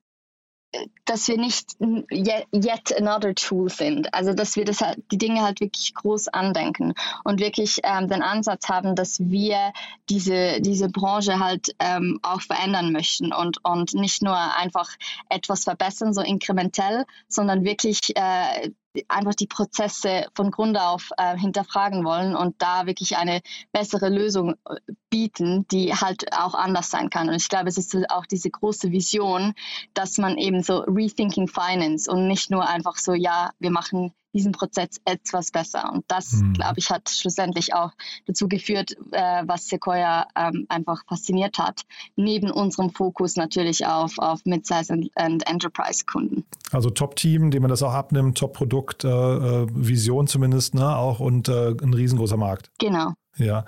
dass 1.04 1.28
wir 1.28 1.36
nicht 1.36 1.76
yet, 2.10 2.96
another 2.96 3.34
tool 3.34 3.68
sind. 3.68 4.12
Also 4.14 4.32
dass 4.32 4.56
wir 4.56 4.64
das 4.64 4.80
halt, 4.80 4.98
die 5.10 5.18
Dinge 5.18 5.42
halt 5.42 5.60
wirklich 5.60 5.94
groß 5.94 6.28
andenken 6.28 6.94
und 7.24 7.40
wirklich 7.40 7.80
ähm, 7.82 8.08
den 8.08 8.22
Ansatz 8.22 8.68
haben, 8.68 8.94
dass 8.94 9.20
wir 9.20 9.72
diese, 10.08 10.60
diese 10.60 10.88
Branche 10.88 11.38
halt 11.38 11.74
ähm, 11.78 12.18
auch 12.22 12.40
verändern 12.40 12.92
möchten 12.92 13.32
und, 13.32 13.64
und 13.64 13.94
nicht 13.94 14.22
nur 14.22 14.36
einfach 14.36 14.88
etwas 15.28 15.64
verbessern, 15.64 16.14
so 16.14 16.22
inkrementell, 16.22 17.04
sondern 17.28 17.64
wirklich 17.64 18.16
äh, 18.16 18.70
einfach 19.08 19.34
die 19.34 19.46
Prozesse 19.46 20.26
von 20.34 20.50
Grund 20.50 20.78
auf 20.78 21.10
äh, 21.16 21.36
hinterfragen 21.36 22.04
wollen 22.04 22.36
und 22.36 22.60
da 22.60 22.86
wirklich 22.86 23.16
eine 23.16 23.40
bessere 23.72 24.08
Lösung 24.08 24.54
äh, 24.68 24.76
bieten, 25.10 25.66
die 25.68 25.94
halt 25.94 26.32
auch 26.32 26.54
anders 26.54 26.90
sein 26.90 27.10
kann. 27.10 27.28
Und 27.28 27.36
ich 27.36 27.48
glaube, 27.48 27.68
es 27.68 27.78
ist 27.78 27.96
auch 28.10 28.26
diese 28.26 28.50
große 28.50 28.90
Vision, 28.90 29.54
dass 29.94 30.18
man 30.18 30.36
eben 30.36 30.62
so 30.62 30.78
Rethinking 30.80 31.48
Finance 31.48 32.10
und 32.10 32.28
nicht 32.28 32.50
nur 32.50 32.68
einfach 32.68 32.96
so, 32.96 33.14
ja, 33.14 33.52
wir 33.58 33.70
machen 33.70 34.12
diesen 34.34 34.52
Prozess 34.52 35.00
etwas 35.04 35.50
besser. 35.50 35.92
Und 35.92 36.04
das, 36.08 36.32
mhm. 36.32 36.54
glaube 36.54 36.78
ich, 36.78 36.90
hat 36.90 37.08
schlussendlich 37.08 37.74
auch 37.74 37.92
dazu 38.26 38.48
geführt, 38.48 38.96
äh, 39.12 39.42
was 39.46 39.68
Sequoia 39.68 40.26
ähm, 40.36 40.66
einfach 40.68 41.04
fasziniert 41.06 41.58
hat, 41.58 41.82
neben 42.16 42.50
unserem 42.50 42.90
Fokus 42.90 43.36
natürlich 43.36 43.86
auf, 43.86 44.18
auf 44.18 44.44
Midsize 44.44 44.92
und, 44.92 45.10
und 45.16 45.46
Enterprise-Kunden. 45.46 46.44
Also 46.70 46.90
Top-Team, 46.90 47.50
dem 47.50 47.62
man 47.62 47.70
das 47.70 47.82
auch 47.82 47.92
abnimmt, 47.92 48.38
Top-Produkt, 48.38 49.04
äh, 49.04 49.08
äh, 49.08 49.66
Vision 49.70 50.26
zumindest, 50.26 50.74
ne? 50.74 50.96
auch 50.96 51.20
und 51.20 51.48
äh, 51.48 51.68
ein 51.82 51.94
riesengroßer 51.94 52.36
Markt. 52.36 52.70
Genau. 52.78 53.12
Ja. 53.36 53.64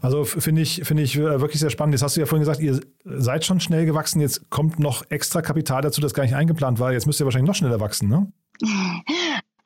Also 0.00 0.24
finde 0.24 0.62
ich, 0.62 0.82
finde 0.84 1.02
ich 1.02 1.16
äh, 1.16 1.40
wirklich 1.40 1.60
sehr 1.60 1.70
spannend. 1.70 1.94
Jetzt 1.94 2.02
hast 2.02 2.16
du 2.16 2.20
ja 2.20 2.26
vorhin 2.26 2.42
gesagt, 2.42 2.60
ihr 2.60 2.80
seid 3.04 3.44
schon 3.44 3.60
schnell 3.60 3.84
gewachsen. 3.84 4.20
Jetzt 4.20 4.48
kommt 4.50 4.78
noch 4.78 5.04
extra 5.10 5.42
Kapital 5.42 5.82
dazu, 5.82 6.00
das 6.00 6.14
gar 6.14 6.22
nicht 6.22 6.36
eingeplant 6.36 6.78
war. 6.78 6.92
Jetzt 6.92 7.06
müsst 7.06 7.20
ihr 7.20 7.24
wahrscheinlich 7.24 7.48
noch 7.48 7.56
schneller 7.56 7.80
wachsen, 7.80 8.08
ne? 8.08 8.30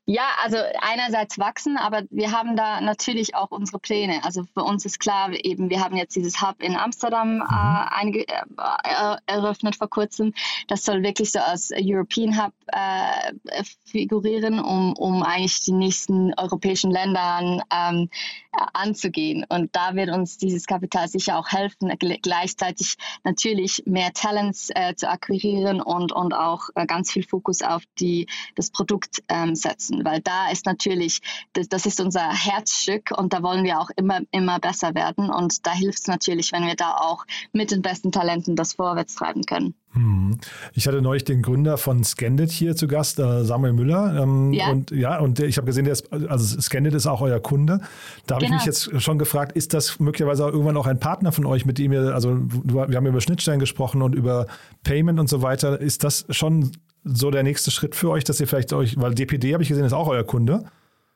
Ja, 0.04 0.30
also 0.42 0.56
einerseits 0.80 1.38
wachsen, 1.38 1.76
aber 1.76 2.02
wir 2.10 2.32
haben 2.32 2.56
da 2.56 2.80
natürlich 2.80 3.36
auch 3.36 3.52
unsere 3.52 3.78
Pläne. 3.78 4.24
Also 4.24 4.42
für 4.52 4.64
uns 4.64 4.84
ist 4.84 4.98
klar, 4.98 5.30
eben 5.32 5.70
wir 5.70 5.78
haben 5.78 5.96
jetzt 5.96 6.16
dieses 6.16 6.42
Hub 6.42 6.60
in 6.60 6.74
Amsterdam 6.74 7.36
mhm. 7.36 7.42
äh, 7.42 7.86
einige, 7.90 8.26
äh, 8.26 9.16
eröffnet 9.26 9.76
vor 9.76 9.88
kurzem. 9.88 10.34
Das 10.66 10.84
soll 10.84 11.04
wirklich 11.04 11.30
so 11.30 11.38
als 11.38 11.70
European 11.72 12.36
Hub 12.36 12.52
äh, 12.66 13.62
figurieren, 13.84 14.58
um, 14.58 14.94
um 14.94 15.22
eigentlich 15.22 15.60
die 15.60 15.72
nächsten 15.72 16.34
europäischen 16.34 16.90
Ländern 16.90 17.62
ähm, 17.72 18.10
anzugehen. 18.72 19.46
Und 19.48 19.74
da 19.76 19.94
wird 19.94 20.10
uns 20.10 20.36
dieses 20.36 20.66
Kapital 20.66 21.06
sicher 21.06 21.38
auch 21.38 21.48
helfen, 21.48 21.92
gleichzeitig 21.98 22.96
natürlich 23.22 23.84
mehr 23.86 24.12
Talents 24.12 24.70
äh, 24.74 24.96
zu 24.96 25.08
akquirieren 25.08 25.80
und, 25.80 26.10
und 26.10 26.34
auch 26.34 26.70
äh, 26.74 26.86
ganz 26.86 27.12
viel 27.12 27.22
Fokus 27.22 27.62
auf 27.62 27.84
die, 28.00 28.26
das 28.56 28.70
Produkt 28.70 29.22
ähm, 29.28 29.54
setzen 29.54 29.91
müssen, 29.92 30.04
weil 30.04 30.20
da 30.20 30.50
ist 30.50 30.66
natürlich, 30.66 31.20
das, 31.52 31.68
das 31.68 31.86
ist 31.86 32.00
unser 32.00 32.28
Herzstück 32.30 33.10
und 33.16 33.32
da 33.32 33.42
wollen 33.42 33.64
wir 33.64 33.80
auch 33.80 33.90
immer, 33.96 34.20
immer 34.30 34.58
besser 34.58 34.94
werden. 34.94 35.30
Und 35.30 35.66
da 35.66 35.72
hilft 35.72 36.00
es 36.00 36.06
natürlich, 36.06 36.52
wenn 36.52 36.66
wir 36.66 36.76
da 36.76 36.96
auch 36.96 37.24
mit 37.52 37.70
den 37.70 37.82
besten 37.82 38.12
Talenten 38.12 38.56
das 38.56 38.74
vorwärts 38.74 39.14
treiben 39.14 39.42
können. 39.44 39.74
Hm. 39.94 40.38
Ich 40.72 40.86
hatte 40.86 41.02
neulich 41.02 41.24
den 41.24 41.42
Gründer 41.42 41.76
von 41.76 42.02
Scandit 42.02 42.50
hier 42.50 42.74
zu 42.74 42.88
Gast, 42.88 43.18
äh, 43.18 43.44
Samuel 43.44 43.74
Müller. 43.74 44.22
Ähm, 44.22 44.52
ja. 44.54 44.70
Und 44.70 44.90
ja, 44.90 45.18
und 45.18 45.38
ich 45.38 45.58
habe 45.58 45.66
gesehen, 45.66 45.84
der 45.84 45.92
ist, 45.92 46.10
also 46.10 46.60
Scandit 46.60 46.94
ist 46.94 47.06
auch 47.06 47.20
euer 47.20 47.40
Kunde. 47.40 47.80
Da 48.26 48.36
habe 48.36 48.46
genau. 48.46 48.56
ich 48.56 48.66
mich 48.66 48.66
jetzt 48.66 49.02
schon 49.02 49.18
gefragt, 49.18 49.52
ist 49.52 49.74
das 49.74 50.00
möglicherweise 50.00 50.46
auch 50.46 50.48
irgendwann 50.48 50.78
auch 50.78 50.86
ein 50.86 50.98
Partner 50.98 51.30
von 51.30 51.44
euch, 51.44 51.66
mit 51.66 51.76
dem 51.76 51.92
ihr, 51.92 52.14
also 52.14 52.38
wir 52.40 52.96
haben 52.96 53.06
über 53.06 53.20
Schnittstellen 53.20 53.60
gesprochen 53.60 54.00
und 54.00 54.14
über 54.14 54.46
Payment 54.82 55.20
und 55.20 55.28
so 55.28 55.42
weiter. 55.42 55.78
Ist 55.78 56.04
das 56.04 56.24
schon 56.30 56.72
so 57.04 57.30
der 57.30 57.42
nächste 57.42 57.70
Schritt 57.70 57.94
für 57.94 58.10
euch, 58.10 58.24
dass 58.24 58.40
ihr 58.40 58.46
vielleicht 58.46 58.72
euch, 58.72 58.96
weil 59.00 59.14
DPD 59.14 59.54
habe 59.54 59.62
ich 59.62 59.68
gesehen, 59.68 59.84
ist 59.84 59.92
auch 59.92 60.08
euer 60.08 60.24
Kunde. 60.24 60.64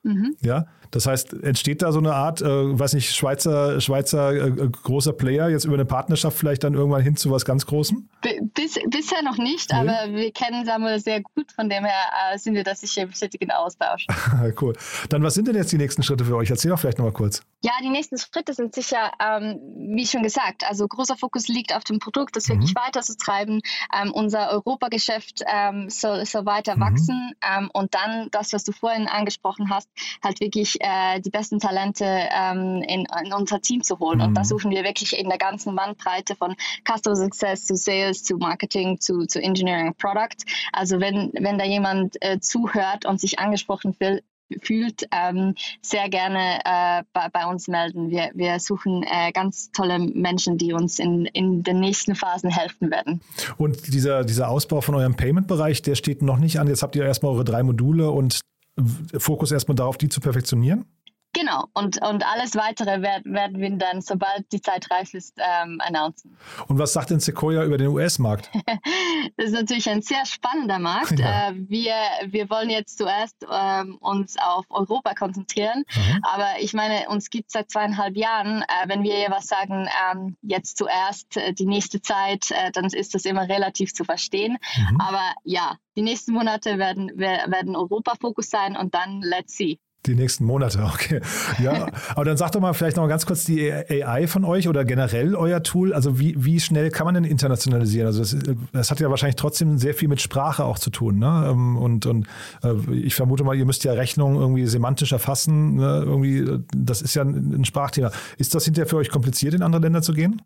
Mhm. 0.07 0.37
Ja, 0.41 0.67
das 0.93 1.07
heißt, 1.07 1.33
entsteht 1.43 1.83
da 1.83 1.91
so 1.93 1.99
eine 1.99 2.15
Art, 2.15 2.41
äh, 2.43 2.47
weiß 2.47 2.95
nicht, 2.95 3.15
Schweizer, 3.15 3.81
Schweizer 3.81 4.33
äh, 4.33 4.69
großer 4.71 5.13
Player 5.13 5.49
jetzt 5.49 5.65
über 5.65 5.75
eine 5.75 5.85
Partnerschaft 5.85 6.39
vielleicht 6.39 6.65
dann 6.65 6.75
irgendwann 6.75 7.03
hin 7.03 7.17
zu 7.17 7.31
was 7.31 7.45
ganz 7.45 7.67
Großem? 7.67 8.09
Bis, 8.55 8.79
bisher 8.89 9.23
noch 9.23 9.37
nicht, 9.39 9.73
nee. 9.73 9.79
aber 9.79 10.13
wir 10.13 10.31
kennen 10.33 10.65
Samuel 10.65 11.01
sehr 11.01 11.23
gut, 11.23 11.51
von 11.53 11.69
dem 11.69 11.85
her 11.85 12.33
äh, 12.33 12.39
sind 12.39 12.55
wir 12.55 12.63
da 12.63 12.75
sicher 12.75 13.03
im 13.03 13.13
stetigen 13.13 13.51
Austausch. 13.51 14.07
cool. 14.61 14.75
Dann 15.09 15.23
was 15.23 15.35
sind 15.35 15.49
denn 15.49 15.57
jetzt 15.57 15.73
die 15.73 15.79
nächsten 15.79 16.03
Schritte 16.03 16.25
für 16.25 16.37
euch? 16.37 16.51
Erzähl 16.51 16.71
doch 16.71 16.79
vielleicht 16.79 16.99
nochmal 16.99 17.13
kurz. 17.13 17.43
Ja, 17.63 17.73
die 17.83 17.89
nächsten 17.89 18.17
Schritte 18.19 18.55
sind 18.55 18.75
sicher, 18.75 19.11
ähm, 19.21 19.59
wie 19.97 20.07
schon 20.07 20.23
gesagt, 20.23 20.65
also 20.69 20.87
großer 20.87 21.17
Fokus 21.17 21.49
liegt 21.49 21.75
auf 21.75 21.85
dem 21.85 21.99
Produkt, 21.99 22.37
das 22.37 22.49
wirklich 22.49 22.75
mhm. 22.75 22.81
weiterzutreiben. 22.87 23.61
Ähm, 23.93 24.13
unser 24.13 24.51
Europageschäft 24.51 25.43
ähm, 25.53 25.91
soll, 25.91 26.25
soll 26.27 26.47
weiter 26.47 26.77
mhm. 26.77 26.81
wachsen 26.81 27.33
ähm, 27.43 27.71
und 27.73 27.95
dann 27.95 28.29
das, 28.31 28.53
was 28.53 28.65
du 28.65 28.73
vorhin 28.73 29.09
angesprochen 29.09 29.71
hast, 29.71 29.89
halt 30.23 30.41
wirklich 30.41 30.81
äh, 30.81 31.21
die 31.21 31.31
besten 31.31 31.59
Talente 31.59 32.05
ähm, 32.05 32.83
in, 32.87 33.07
in, 33.25 33.33
unser 33.33 33.61
Team 33.61 33.83
zu 33.83 33.99
holen. 33.99 34.19
Mhm. 34.19 34.25
Und 34.25 34.35
da 34.35 34.45
suchen 34.45 34.71
wir 34.71 34.85
wirklich 34.85 35.19
in 35.19 35.29
der 35.29 35.39
ganzen 35.39 35.75
Bandbreite 35.75 36.35
von 36.37 36.55
Customer 36.85 37.17
Success 37.17 37.67
zu 37.67 37.77
Sales, 37.77 38.25
zu 38.25 38.37
Marketing, 38.37 39.01
zu, 39.01 39.27
zu 39.27 39.41
Engineering 39.41 39.95
Product. 39.95 40.45
Also 40.73 41.01
wenn, 41.01 41.33
wenn 41.35 41.59
da 41.59 41.65
jemand 41.65 42.17
äh, 42.21 42.39
zuhört 42.41 43.07
und 43.07 43.21
sich 43.21 43.39
angesprochen 43.39 43.95
will, 43.99 44.23
fühlt, 44.63 45.09
ähm, 45.13 45.55
sehr 45.83 46.09
gerne 46.09 46.59
äh, 46.65 47.03
bei, 47.13 47.29
bei, 47.33 47.47
uns 47.47 47.69
melden. 47.69 48.11
Wir, 48.11 48.31
wir 48.35 48.61
suchen 48.61 49.03
äh, 49.03 49.33
ganz 49.33 49.71
tolle 49.73 49.99
Menschen, 49.99 50.59
die 50.59 50.73
uns 50.73 50.99
in, 50.99 51.27
in 51.27 51.63
den 51.63 51.81
nächsten 51.81 52.15
Phasen 52.15 52.51
helfen 52.51 52.91
werden. 52.91 53.21
Und 53.57 53.93
dieser, 53.93 54.25
dieser 54.25 54.49
Ausbau 54.49 54.81
von 54.81 54.95
eurem 54.95 55.17
Payment-Bereich, 55.17 55.83
der 55.83 55.95
steht 55.95 56.23
noch 56.23 56.39
nicht 56.39 56.61
an. 56.61 56.69
Jetzt 56.69 56.83
habt 56.83 56.97
ihr 56.97 57.05
erstmal 57.05 57.33
eure 57.33 57.45
drei 57.45 57.63
Module 57.63 58.11
und 58.11 58.41
Fokus 59.17 59.53
erstmal 59.53 59.75
darauf, 59.75 59.97
die 59.97 60.09
zu 60.09 60.21
perfektionieren? 60.21 60.85
Genau, 61.47 61.69
und, 61.75 62.03
und 62.03 62.27
alles 62.27 62.57
weitere 62.57 63.03
werden, 63.03 63.33
werden 63.33 63.61
wir 63.61 63.71
dann, 63.71 64.01
sobald 64.01 64.51
die 64.51 64.61
Zeit 64.61 64.91
reif 64.91 65.15
ist, 65.15 65.35
ähm, 65.39 65.81
announcen. 65.81 66.37
Und 66.67 66.79
was 66.79 66.93
sagt 66.93 67.11
denn 67.11 67.21
Sequoia 67.21 67.63
über 67.65 67.79
den 67.79 67.87
US-Markt? 67.89 68.51
das 69.37 69.47
ist 69.47 69.53
natürlich 69.53 69.89
ein 69.89 70.03
sehr 70.03 70.27
spannender 70.27 70.81
Markt. 70.81 71.21
Ja. 71.21 71.51
Äh, 71.51 71.55
wir, 71.55 71.95
wir 72.27 72.51
wollen 72.51 72.69
jetzt 72.69 72.99
zuerst 72.99 73.47
ähm, 73.49 73.97
uns 74.01 74.37
auf 74.39 74.65
Europa 74.71 75.15
konzentrieren, 75.15 75.85
mhm. 75.95 76.21
aber 76.23 76.49
ich 76.59 76.75
meine, 76.75 77.09
uns 77.11 77.31
gibt 77.31 77.47
es 77.47 77.53
seit 77.53 77.71
zweieinhalb 77.71 78.17
Jahren. 78.17 78.63
Äh, 78.63 78.89
wenn 78.89 79.05
wir 79.05 79.15
hier 79.15 79.31
was 79.31 79.47
sagen, 79.47 79.89
ähm, 80.13 80.37
jetzt 80.43 80.79
zuerst 80.79 81.37
äh, 81.37 81.53
die 81.53 81.67
nächste 81.67 82.03
Zeit, 82.03 82.51
äh, 82.51 82.73
dann 82.73 82.87
ist 82.87 83.15
das 83.15 83.25
immer 83.25 83.49
relativ 83.49 83.95
zu 83.95 84.03
verstehen. 84.03 84.59
Mhm. 84.91 85.01
Aber 85.01 85.33
ja, 85.45 85.77
die 85.97 86.03
nächsten 86.03 86.33
Monate 86.33 86.79
werden, 86.79 87.17
werden 87.17 87.77
Europa-Fokus 87.77 88.51
sein 88.51 88.77
und 88.77 88.95
dann 88.95 89.23
let's 89.23 89.57
see. 89.57 89.79
Die 90.05 90.15
nächsten 90.15 90.45
Monate, 90.45 90.83
okay. 90.95 91.21
Ja, 91.63 91.89
aber 92.11 92.25
dann 92.25 92.37
sagt 92.37 92.55
doch 92.55 92.61
mal 92.61 92.73
vielleicht 92.75 92.97
noch 92.97 93.09
ganz 93.09 93.27
kurz 93.27 93.45
die 93.45 93.73
AI 93.73 94.27
von 94.27 94.45
euch 94.45 94.69
oder 94.69 94.85
generell 94.85 95.35
euer 95.35 95.63
Tool. 95.63 95.93
Also 95.93 96.19
wie, 96.19 96.35
wie 96.39 96.61
schnell 96.61 96.91
kann 96.91 97.07
man 97.07 97.15
denn 97.15 97.25
internationalisieren? 97.25 98.07
Also 98.07 98.21
das, 98.21 98.37
das 98.73 98.91
hat 98.91 99.01
ja 99.01 99.11
wahrscheinlich 99.11 99.37
trotzdem 99.37 99.79
sehr 99.79 99.95
viel 99.95 100.09
mit 100.09 100.21
Sprache 100.21 100.65
auch 100.65 100.79
zu 100.79 100.91
tun. 100.91 101.19
Ne? 101.19 101.49
Ähm, 101.51 101.77
und, 101.77 102.07
und 102.07 102.27
äh, 102.63 102.75
ich 102.93 103.15
vermute 103.15 103.43
mal, 103.45 103.57
ihr 103.57 103.65
müsst 103.65 103.85
ja 103.85 103.93
Rechnungen 103.93 104.39
irgendwie 104.39 104.67
semantisch 104.67 105.13
erfassen. 105.13 105.77
Ne? 105.77 106.03
Irgendwie, 106.05 106.47
das 106.75 107.03
ist 107.03 107.15
ja 107.15 107.23
ein 107.23 107.65
Sprachthema. 107.65 108.11
Ist 108.39 108.55
das 108.55 108.65
hinterher 108.65 108.89
für 108.89 108.97
euch 108.97 109.11
kompliziert, 109.11 109.55
in 109.55 109.63
andere 109.63 109.83
Länder 109.83 110.03
zu 110.03 110.13
gehen? 110.13 110.43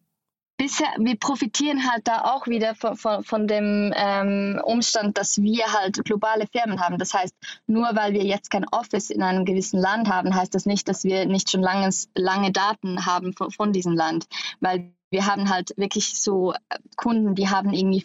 Bisher, 0.61 0.89
wir 0.99 1.17
profitieren 1.17 1.91
halt 1.91 2.07
da 2.07 2.35
auch 2.35 2.47
wieder 2.47 2.75
von, 2.75 2.95
von, 2.95 3.25
von 3.25 3.49
dem 3.49 3.95
ähm, 3.97 4.61
Umstand, 4.63 5.17
dass 5.17 5.41
wir 5.41 5.73
halt 5.73 6.05
globale 6.05 6.47
Firmen 6.53 6.79
haben. 6.83 6.99
Das 6.99 7.15
heißt, 7.15 7.35
nur 7.67 7.89
weil 7.95 8.13
wir 8.13 8.25
jetzt 8.25 8.51
kein 8.51 8.69
Office 8.69 9.09
in 9.09 9.23
einem 9.23 9.47
gewissen 9.47 9.81
Land 9.81 10.11
haben, 10.11 10.35
heißt 10.35 10.55
das 10.55 10.67
nicht, 10.67 10.87
dass 10.87 11.03
wir 11.03 11.25
nicht 11.25 11.51
schon 11.51 11.63
langes, 11.63 12.11
lange 12.15 12.53
Daten 12.53 13.07
haben 13.07 13.33
von, 13.33 13.51
von 13.51 13.73
diesem 13.73 13.95
Land. 13.95 14.27
Weil 14.61 14.93
wir 15.11 15.25
haben 15.25 15.49
halt 15.49 15.73
wirklich 15.79 16.21
so 16.21 16.53
Kunden, 16.95 17.35
die 17.35 17.49
haben 17.49 17.73
irgendwie 17.73 18.05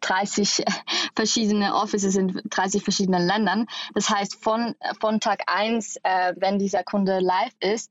30 0.00 0.64
verschiedene 1.14 1.74
Offices 1.74 2.16
in 2.16 2.40
30 2.50 2.82
verschiedenen 2.82 3.26
Ländern. 3.26 3.66
Das 3.94 4.10
heißt, 4.10 4.42
von, 4.42 4.74
von 5.00 5.20
Tag 5.20 5.42
1, 5.46 5.96
äh, 6.02 6.34
wenn 6.36 6.58
dieser 6.58 6.82
Kunde 6.82 7.20
live 7.20 7.54
ist, 7.60 7.90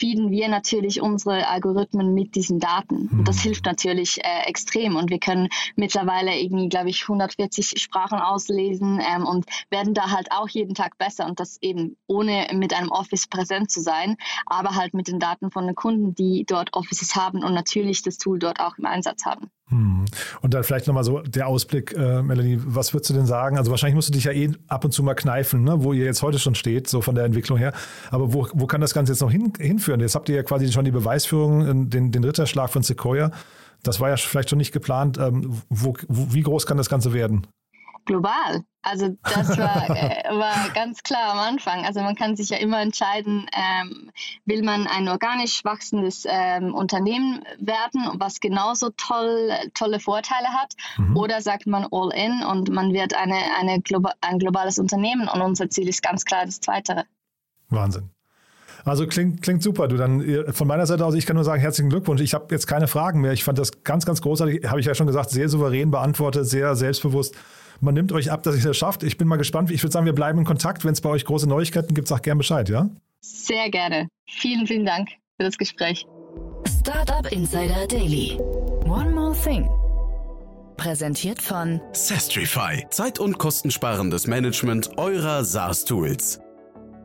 feeden 0.00 0.30
wir 0.30 0.48
natürlich 0.48 1.02
unsere 1.02 1.46
Algorithmen 1.46 2.14
mit 2.14 2.34
diesen 2.34 2.58
Daten. 2.58 3.08
Und 3.12 3.28
das 3.28 3.36
mhm. 3.36 3.42
hilft 3.42 3.66
natürlich 3.66 4.18
äh, 4.24 4.48
extrem. 4.48 4.96
Und 4.96 5.10
wir 5.10 5.18
können 5.18 5.48
mittlerweile 5.76 6.40
irgendwie, 6.40 6.70
glaube 6.70 6.88
ich, 6.88 7.02
140 7.02 7.80
Sprachen 7.80 8.18
auslesen 8.18 9.00
ähm, 9.06 9.26
und 9.26 9.44
werden 9.68 9.92
da 9.92 10.10
halt 10.10 10.32
auch 10.32 10.48
jeden 10.48 10.74
Tag 10.74 10.96
besser. 10.96 11.26
Und 11.26 11.38
das 11.38 11.58
eben 11.60 11.96
ohne 12.06 12.48
mit 12.54 12.72
einem 12.72 12.90
Office 12.90 13.26
präsent 13.26 13.70
zu 13.70 13.82
sein, 13.82 14.16
aber 14.46 14.74
halt 14.74 14.94
mit 14.94 15.06
den 15.06 15.20
Daten 15.20 15.50
von 15.50 15.66
den 15.66 15.76
Kunden, 15.76 16.14
die 16.14 16.44
dort 16.46 16.72
Offices 16.72 17.14
haben 17.14 17.44
und 17.44 17.52
natürlich 17.52 18.02
das 18.02 18.16
Tool 18.16 18.38
dort 18.38 18.60
auch 18.60 18.78
im 18.78 18.86
Einsatz 18.86 19.26
haben. 19.26 19.50
Mhm. 19.70 20.04
Und 20.40 20.54
dann 20.54 20.64
vielleicht 20.64 20.86
nochmal 20.86 21.04
so 21.04 21.20
der 21.20 21.46
Ausblick, 21.46 21.94
äh, 21.96 22.22
Melanie, 22.22 22.58
was 22.64 22.92
würdest 22.92 23.10
du 23.10 23.14
denn 23.14 23.26
sagen? 23.26 23.56
Also 23.56 23.70
wahrscheinlich 23.70 23.94
musst 23.94 24.08
du 24.08 24.12
dich 24.12 24.24
ja 24.24 24.32
eh 24.32 24.50
ab 24.68 24.84
und 24.84 24.92
zu 24.92 25.02
mal 25.02 25.14
kneifen, 25.14 25.62
ne? 25.62 25.82
wo 25.82 25.92
ihr 25.92 26.04
jetzt 26.04 26.22
heute 26.22 26.38
schon 26.38 26.54
steht, 26.54 26.88
so 26.88 27.00
von 27.00 27.14
der 27.14 27.24
Entwicklung 27.24 27.58
her. 27.58 27.72
Aber 28.10 28.32
wo, 28.32 28.48
wo 28.52 28.66
kann 28.66 28.80
das 28.80 28.94
Ganze 28.94 29.12
jetzt 29.12 29.20
noch 29.20 29.30
hin, 29.30 29.52
hinführen? 29.58 30.00
Jetzt 30.00 30.14
habt 30.14 30.28
ihr 30.28 30.36
ja 30.36 30.42
quasi 30.42 30.70
schon 30.72 30.84
die 30.84 30.90
Beweisführung, 30.90 31.88
den, 31.88 32.10
den 32.12 32.24
Ritterschlag 32.24 32.70
von 32.70 32.82
Sequoia. 32.82 33.30
Das 33.82 34.00
war 34.00 34.10
ja 34.10 34.16
vielleicht 34.16 34.50
schon 34.50 34.58
nicht 34.58 34.72
geplant. 34.72 35.18
Ähm, 35.18 35.62
wo, 35.68 35.94
wo, 36.08 36.34
wie 36.34 36.42
groß 36.42 36.66
kann 36.66 36.76
das 36.76 36.88
Ganze 36.88 37.12
werden? 37.12 37.46
Global. 38.04 38.64
Also 38.82 39.16
das 39.22 39.58
war, 39.58 39.90
äh, 39.90 40.30
war 40.30 40.70
ganz 40.74 41.02
klar 41.02 41.32
am 41.32 41.38
Anfang. 41.38 41.84
Also 41.84 42.00
man 42.00 42.14
kann 42.14 42.36
sich 42.36 42.50
ja 42.50 42.58
immer 42.58 42.80
entscheiden, 42.80 43.46
ähm, 43.52 44.10
will 44.46 44.62
man 44.62 44.86
ein 44.86 45.08
organisch 45.08 45.64
wachsendes 45.64 46.24
ähm, 46.26 46.74
Unternehmen 46.74 47.44
werden, 47.58 48.08
was 48.14 48.40
genauso 48.40 48.90
toll, 48.96 49.50
tolle 49.74 50.00
Vorteile 50.00 50.48
hat, 50.48 50.74
mhm. 50.96 51.16
oder 51.16 51.42
sagt 51.42 51.66
man 51.66 51.86
all 51.90 52.10
in 52.14 52.42
und 52.42 52.70
man 52.70 52.92
wird 52.92 53.14
eine, 53.14 53.36
eine 53.58 53.80
Globa 53.80 54.14
ein 54.20 54.38
globales 54.38 54.78
Unternehmen 54.78 55.28
und 55.28 55.40
unser 55.40 55.68
Ziel 55.68 55.88
ist 55.88 56.02
ganz 56.02 56.24
klar 56.24 56.46
das 56.46 56.60
Zweite. 56.60 57.04
Wahnsinn. 57.68 58.10
Also 58.84 59.06
klingt, 59.06 59.42
klingt 59.42 59.62
super. 59.62 59.88
Du 59.88 59.96
dann 59.96 60.46
von 60.52 60.66
meiner 60.66 60.86
Seite 60.86 61.04
aus, 61.04 61.14
ich 61.14 61.26
kann 61.26 61.36
nur 61.36 61.44
sagen, 61.44 61.60
herzlichen 61.60 61.90
Glückwunsch. 61.90 62.20
Ich 62.20 62.34
habe 62.34 62.46
jetzt 62.50 62.66
keine 62.66 62.88
Fragen 62.88 63.20
mehr. 63.20 63.32
Ich 63.32 63.44
fand 63.44 63.58
das 63.58 63.84
ganz, 63.84 64.06
ganz 64.06 64.22
großartig. 64.22 64.66
Habe 64.68 64.80
ich 64.80 64.86
ja 64.86 64.94
schon 64.94 65.06
gesagt, 65.06 65.30
sehr 65.30 65.48
souverän 65.48 65.90
beantwortet, 65.90 66.46
sehr 66.46 66.74
selbstbewusst. 66.74 67.36
Man 67.82 67.94
nimmt 67.94 68.12
euch 68.12 68.30
ab, 68.30 68.42
dass 68.42 68.56
ihr 68.56 68.62
das 68.62 68.76
schafft. 68.76 69.02
Ich 69.02 69.16
bin 69.16 69.26
mal 69.26 69.36
gespannt. 69.36 69.70
Ich 69.70 69.82
würde 69.82 69.92
sagen, 69.92 70.04
wir 70.04 70.12
bleiben 70.12 70.38
in 70.38 70.44
Kontakt. 70.44 70.84
Wenn 70.84 70.92
es 70.92 71.00
bei 71.00 71.08
euch 71.08 71.24
große 71.24 71.48
Neuigkeiten 71.48 71.94
gibt, 71.94 72.08
sag 72.08 72.22
gern 72.22 72.36
Bescheid, 72.36 72.68
ja? 72.68 72.90
Sehr 73.20 73.70
gerne. 73.70 74.08
Vielen, 74.28 74.66
vielen 74.66 74.84
Dank 74.84 75.08
für 75.38 75.44
das 75.44 75.56
Gespräch. 75.56 76.06
Startup 76.80 77.30
Insider 77.32 77.86
Daily. 77.88 78.38
One 78.84 79.10
more 79.10 79.34
thing. 79.34 79.66
Präsentiert 80.76 81.40
von 81.40 81.80
Sestrify. 81.92 82.86
Zeit- 82.90 83.18
und 83.18 83.38
kostensparendes 83.38 84.26
Management 84.26 84.98
eurer 84.98 85.44
SaaS-Tools. 85.44 86.40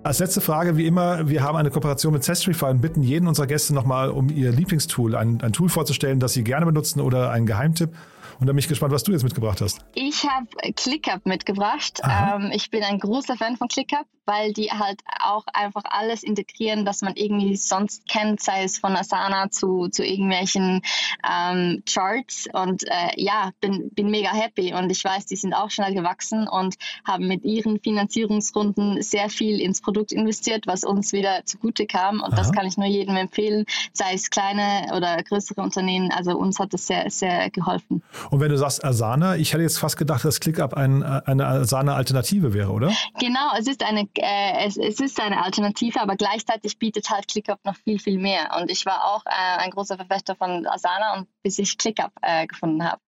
Als 0.03 0.19
letzte 0.19 0.39
Frage, 0.39 0.77
wie 0.77 0.85
immer, 0.85 1.27
wir 1.29 1.41
haben 1.41 1.55
eine 1.55 1.71
Kooperation 1.71 2.13
mit 2.13 2.23
Zestrify 2.23 2.65
und 2.65 2.81
bitten 2.81 3.01
jeden 3.01 3.27
unserer 3.27 3.47
Gäste 3.47 3.73
nochmal 3.73 4.09
um 4.11 4.29
ihr 4.29 4.51
Lieblingstool, 4.51 5.15
ein, 5.15 5.41
ein 5.41 5.51
Tool 5.51 5.67
vorzustellen, 5.67 6.19
das 6.19 6.33
sie 6.33 6.43
gerne 6.43 6.65
benutzen 6.65 6.99
oder 6.99 7.31
einen 7.31 7.45
Geheimtipp. 7.45 7.89
Und 8.39 8.47
da 8.47 8.53
bin 8.53 8.59
ich 8.59 8.67
gespannt, 8.67 8.93
was 8.93 9.03
du 9.03 9.11
jetzt 9.11 9.23
mitgebracht 9.23 9.61
hast. 9.61 9.85
Ich 9.93 10.25
habe 10.27 10.47
ClickUp 10.73 11.25
mitgebracht. 11.25 12.01
Ähm, 12.03 12.51
ich 12.53 12.69
bin 12.69 12.83
ein 12.83 12.99
großer 12.99 13.37
Fan 13.37 13.57
von 13.57 13.67
ClickUp, 13.67 14.05
weil 14.25 14.53
die 14.53 14.71
halt 14.71 15.01
auch 15.19 15.45
einfach 15.53 15.83
alles 15.85 16.23
integrieren, 16.23 16.85
was 16.85 17.01
man 17.01 17.15
irgendwie 17.15 17.55
sonst 17.55 18.07
kennt, 18.07 18.41
sei 18.41 18.63
es 18.63 18.79
von 18.79 18.95
Asana 18.95 19.49
zu, 19.49 19.87
zu 19.87 20.03
irgendwelchen 20.03 20.81
ähm, 21.29 21.83
Charts. 21.87 22.47
Und 22.53 22.83
äh, 22.83 23.09
ja, 23.15 23.51
bin, 23.61 23.89
bin 23.91 24.09
mega 24.09 24.31
happy. 24.31 24.73
Und 24.73 24.89
ich 24.91 25.03
weiß, 25.03 25.25
die 25.25 25.35
sind 25.35 25.53
auch 25.53 25.69
schnell 25.69 25.93
gewachsen 25.93 26.47
und 26.47 26.75
haben 27.05 27.27
mit 27.27 27.43
ihren 27.43 27.79
Finanzierungsrunden 27.79 29.01
sehr 29.01 29.29
viel 29.29 29.59
ins 29.59 29.81
Produkt 29.81 30.11
investiert, 30.11 30.67
was 30.67 30.83
uns 30.83 31.13
wieder 31.13 31.45
zugute 31.45 31.85
kam. 31.85 32.15
Und 32.21 32.33
Aha. 32.33 32.35
das 32.35 32.51
kann 32.51 32.65
ich 32.65 32.77
nur 32.77 32.87
jedem 32.87 33.15
empfehlen, 33.15 33.65
sei 33.93 34.13
es 34.13 34.29
kleine 34.29 34.93
oder 34.95 35.21
größere 35.23 35.61
Unternehmen. 35.61 36.11
Also 36.11 36.37
uns 36.37 36.59
hat 36.59 36.73
das 36.73 36.87
sehr, 36.87 37.09
sehr 37.09 37.49
geholfen. 37.49 38.03
Und 38.29 38.39
wenn 38.39 38.49
du 38.49 38.57
sagst 38.57 38.83
Asana, 38.83 39.35
ich 39.37 39.53
hätte 39.53 39.63
jetzt 39.63 39.77
fast 39.77 39.97
gedacht, 39.97 40.25
dass 40.25 40.39
ClickUp 40.39 40.73
ein, 40.73 41.03
eine 41.03 41.45
Asana-Alternative 41.45 42.53
wäre, 42.53 42.71
oder? 42.71 42.91
Genau, 43.19 43.51
es 43.57 43.67
ist 43.67 43.83
eine, 43.83 44.07
äh, 44.19 44.65
es, 44.65 44.77
es, 44.77 44.99
ist 44.99 45.19
eine 45.19 45.43
Alternative, 45.43 46.01
aber 46.01 46.15
gleichzeitig 46.15 46.77
bietet 46.77 47.09
halt 47.09 47.27
ClickUp 47.27 47.59
noch 47.63 47.75
viel, 47.75 47.99
viel 47.99 48.17
mehr. 48.17 48.57
Und 48.59 48.71
ich 48.71 48.85
war 48.85 49.05
auch 49.05 49.25
äh, 49.25 49.59
ein 49.59 49.71
großer 49.71 49.95
Verfechter 49.95 50.35
von 50.35 50.65
Asana 50.67 51.17
und 51.17 51.27
bis 51.43 51.59
ich 51.59 51.77
ClickUp 51.77 52.11
äh, 52.21 52.47
gefunden 52.47 52.83
habe. 52.83 52.99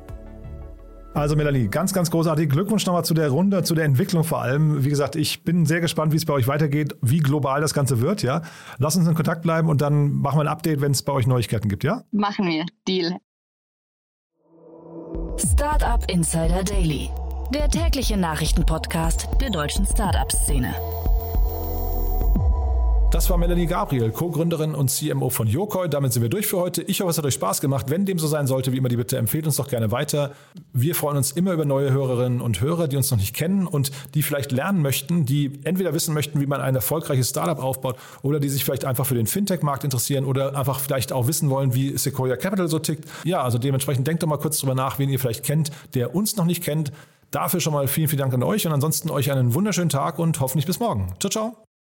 Also 1.13 1.35
Melanie, 1.35 1.67
ganz, 1.67 1.93
ganz 1.93 2.09
großartig. 2.09 2.49
Glückwunsch 2.49 2.85
nochmal 2.85 3.05
zu 3.05 3.13
der 3.13 3.29
Runde, 3.29 3.63
zu 3.63 3.75
der 3.75 3.85
Entwicklung 3.85 4.23
vor 4.23 4.41
allem. 4.41 4.83
Wie 4.83 4.89
gesagt, 4.89 5.15
ich 5.15 5.43
bin 5.43 5.65
sehr 5.65 5.79
gespannt, 5.79 6.11
wie 6.11 6.17
es 6.17 6.25
bei 6.25 6.33
euch 6.33 6.47
weitergeht, 6.47 6.95
wie 7.01 7.19
global 7.19 7.61
das 7.61 7.73
Ganze 7.73 8.01
wird. 8.01 8.23
Ja, 8.23 8.41
Lass 8.79 8.95
uns 8.95 9.07
in 9.07 9.13
Kontakt 9.13 9.43
bleiben 9.43 9.69
und 9.69 9.81
dann 9.81 10.13
machen 10.13 10.37
wir 10.37 10.41
ein 10.41 10.47
Update, 10.47 10.81
wenn 10.81 10.91
es 10.91 11.03
bei 11.03 11.13
euch 11.13 11.27
Neuigkeiten 11.27 11.69
gibt. 11.69 11.83
Ja? 11.83 12.03
Machen 12.11 12.47
wir. 12.47 12.65
Deal. 12.87 13.17
Startup 15.37 16.03
Insider 16.09 16.63
Daily, 16.63 17.09
der 17.53 17.69
tägliche 17.69 18.17
Nachrichtenpodcast 18.17 19.29
der 19.41 19.49
deutschen 19.49 19.85
Startup-Szene. 19.85 20.73
Das 23.13 23.29
war 23.29 23.37
Melanie 23.37 23.67
Gabriel, 23.67 24.09
Co-Gründerin 24.09 24.73
und 24.73 24.89
CMO 24.89 25.29
von 25.29 25.45
Yokoi. 25.45 25.87
Damit 25.87 26.13
sind 26.13 26.23
wir 26.23 26.31
durch 26.31 26.47
für 26.47 26.57
heute. 26.57 26.81
Ich 26.81 26.99
hoffe, 26.99 27.11
es 27.11 27.17
hat 27.19 27.25
euch 27.25 27.35
Spaß 27.35 27.61
gemacht. 27.61 27.91
Wenn 27.91 28.07
dem 28.07 28.17
so 28.17 28.25
sein 28.25 28.47
sollte, 28.47 28.71
wie 28.71 28.77
immer 28.77 28.89
die 28.89 28.97
Bitte, 28.97 29.17
empfehlt 29.17 29.45
uns 29.45 29.57
doch 29.57 29.67
gerne 29.67 29.91
weiter. 29.91 30.31
Wir 30.73 30.95
freuen 30.95 31.17
uns 31.17 31.31
immer 31.31 31.53
über 31.53 31.63
neue 31.63 31.91
Hörerinnen 31.91 32.41
und 32.41 32.59
Hörer, 32.59 32.87
die 32.87 32.97
uns 32.97 33.11
noch 33.11 33.19
nicht 33.19 33.35
kennen 33.35 33.67
und 33.67 33.91
die 34.15 34.23
vielleicht 34.23 34.51
lernen 34.51 34.81
möchten, 34.81 35.27
die 35.27 35.59
entweder 35.63 35.93
wissen 35.93 36.15
möchten, 36.15 36.41
wie 36.41 36.47
man 36.47 36.59
ein 36.59 36.73
erfolgreiches 36.73 37.29
Startup 37.29 37.61
aufbaut 37.61 37.97
oder 38.23 38.39
die 38.39 38.49
sich 38.49 38.65
vielleicht 38.65 38.83
einfach 38.83 39.05
für 39.05 39.13
den 39.13 39.27
Fintech-Markt 39.27 39.83
interessieren 39.83 40.25
oder 40.25 40.57
einfach 40.57 40.79
vielleicht 40.79 41.13
auch 41.13 41.27
wissen 41.27 41.51
wollen, 41.51 41.75
wie 41.75 41.95
Sequoia 41.95 42.35
Capital 42.35 42.67
so 42.67 42.79
tickt. 42.79 43.07
Ja, 43.25 43.43
also 43.43 43.59
dementsprechend 43.59 44.07
denkt 44.07 44.23
doch 44.23 44.27
mal 44.27 44.37
kurz 44.37 44.57
drüber 44.57 44.73
nach, 44.73 44.97
wen 44.97 45.09
ihr 45.09 45.19
vielleicht 45.19 45.43
kennt, 45.43 45.69
der 45.93 46.15
uns 46.15 46.35
noch 46.35 46.45
nicht 46.45 46.63
kennt. 46.63 46.91
Dafür 47.29 47.59
schon 47.59 47.73
mal 47.73 47.87
vielen, 47.87 48.07
vielen 48.07 48.21
Dank 48.21 48.33
an 48.33 48.41
euch 48.41 48.65
und 48.65 48.73
ansonsten 48.73 49.11
euch 49.11 49.31
einen 49.31 49.53
wunderschönen 49.53 49.89
Tag 49.89 50.17
und 50.17 50.39
hoffentlich 50.39 50.65
bis 50.65 50.79
morgen. 50.79 51.13
Ciao, 51.19 51.29
ciao. 51.29 51.72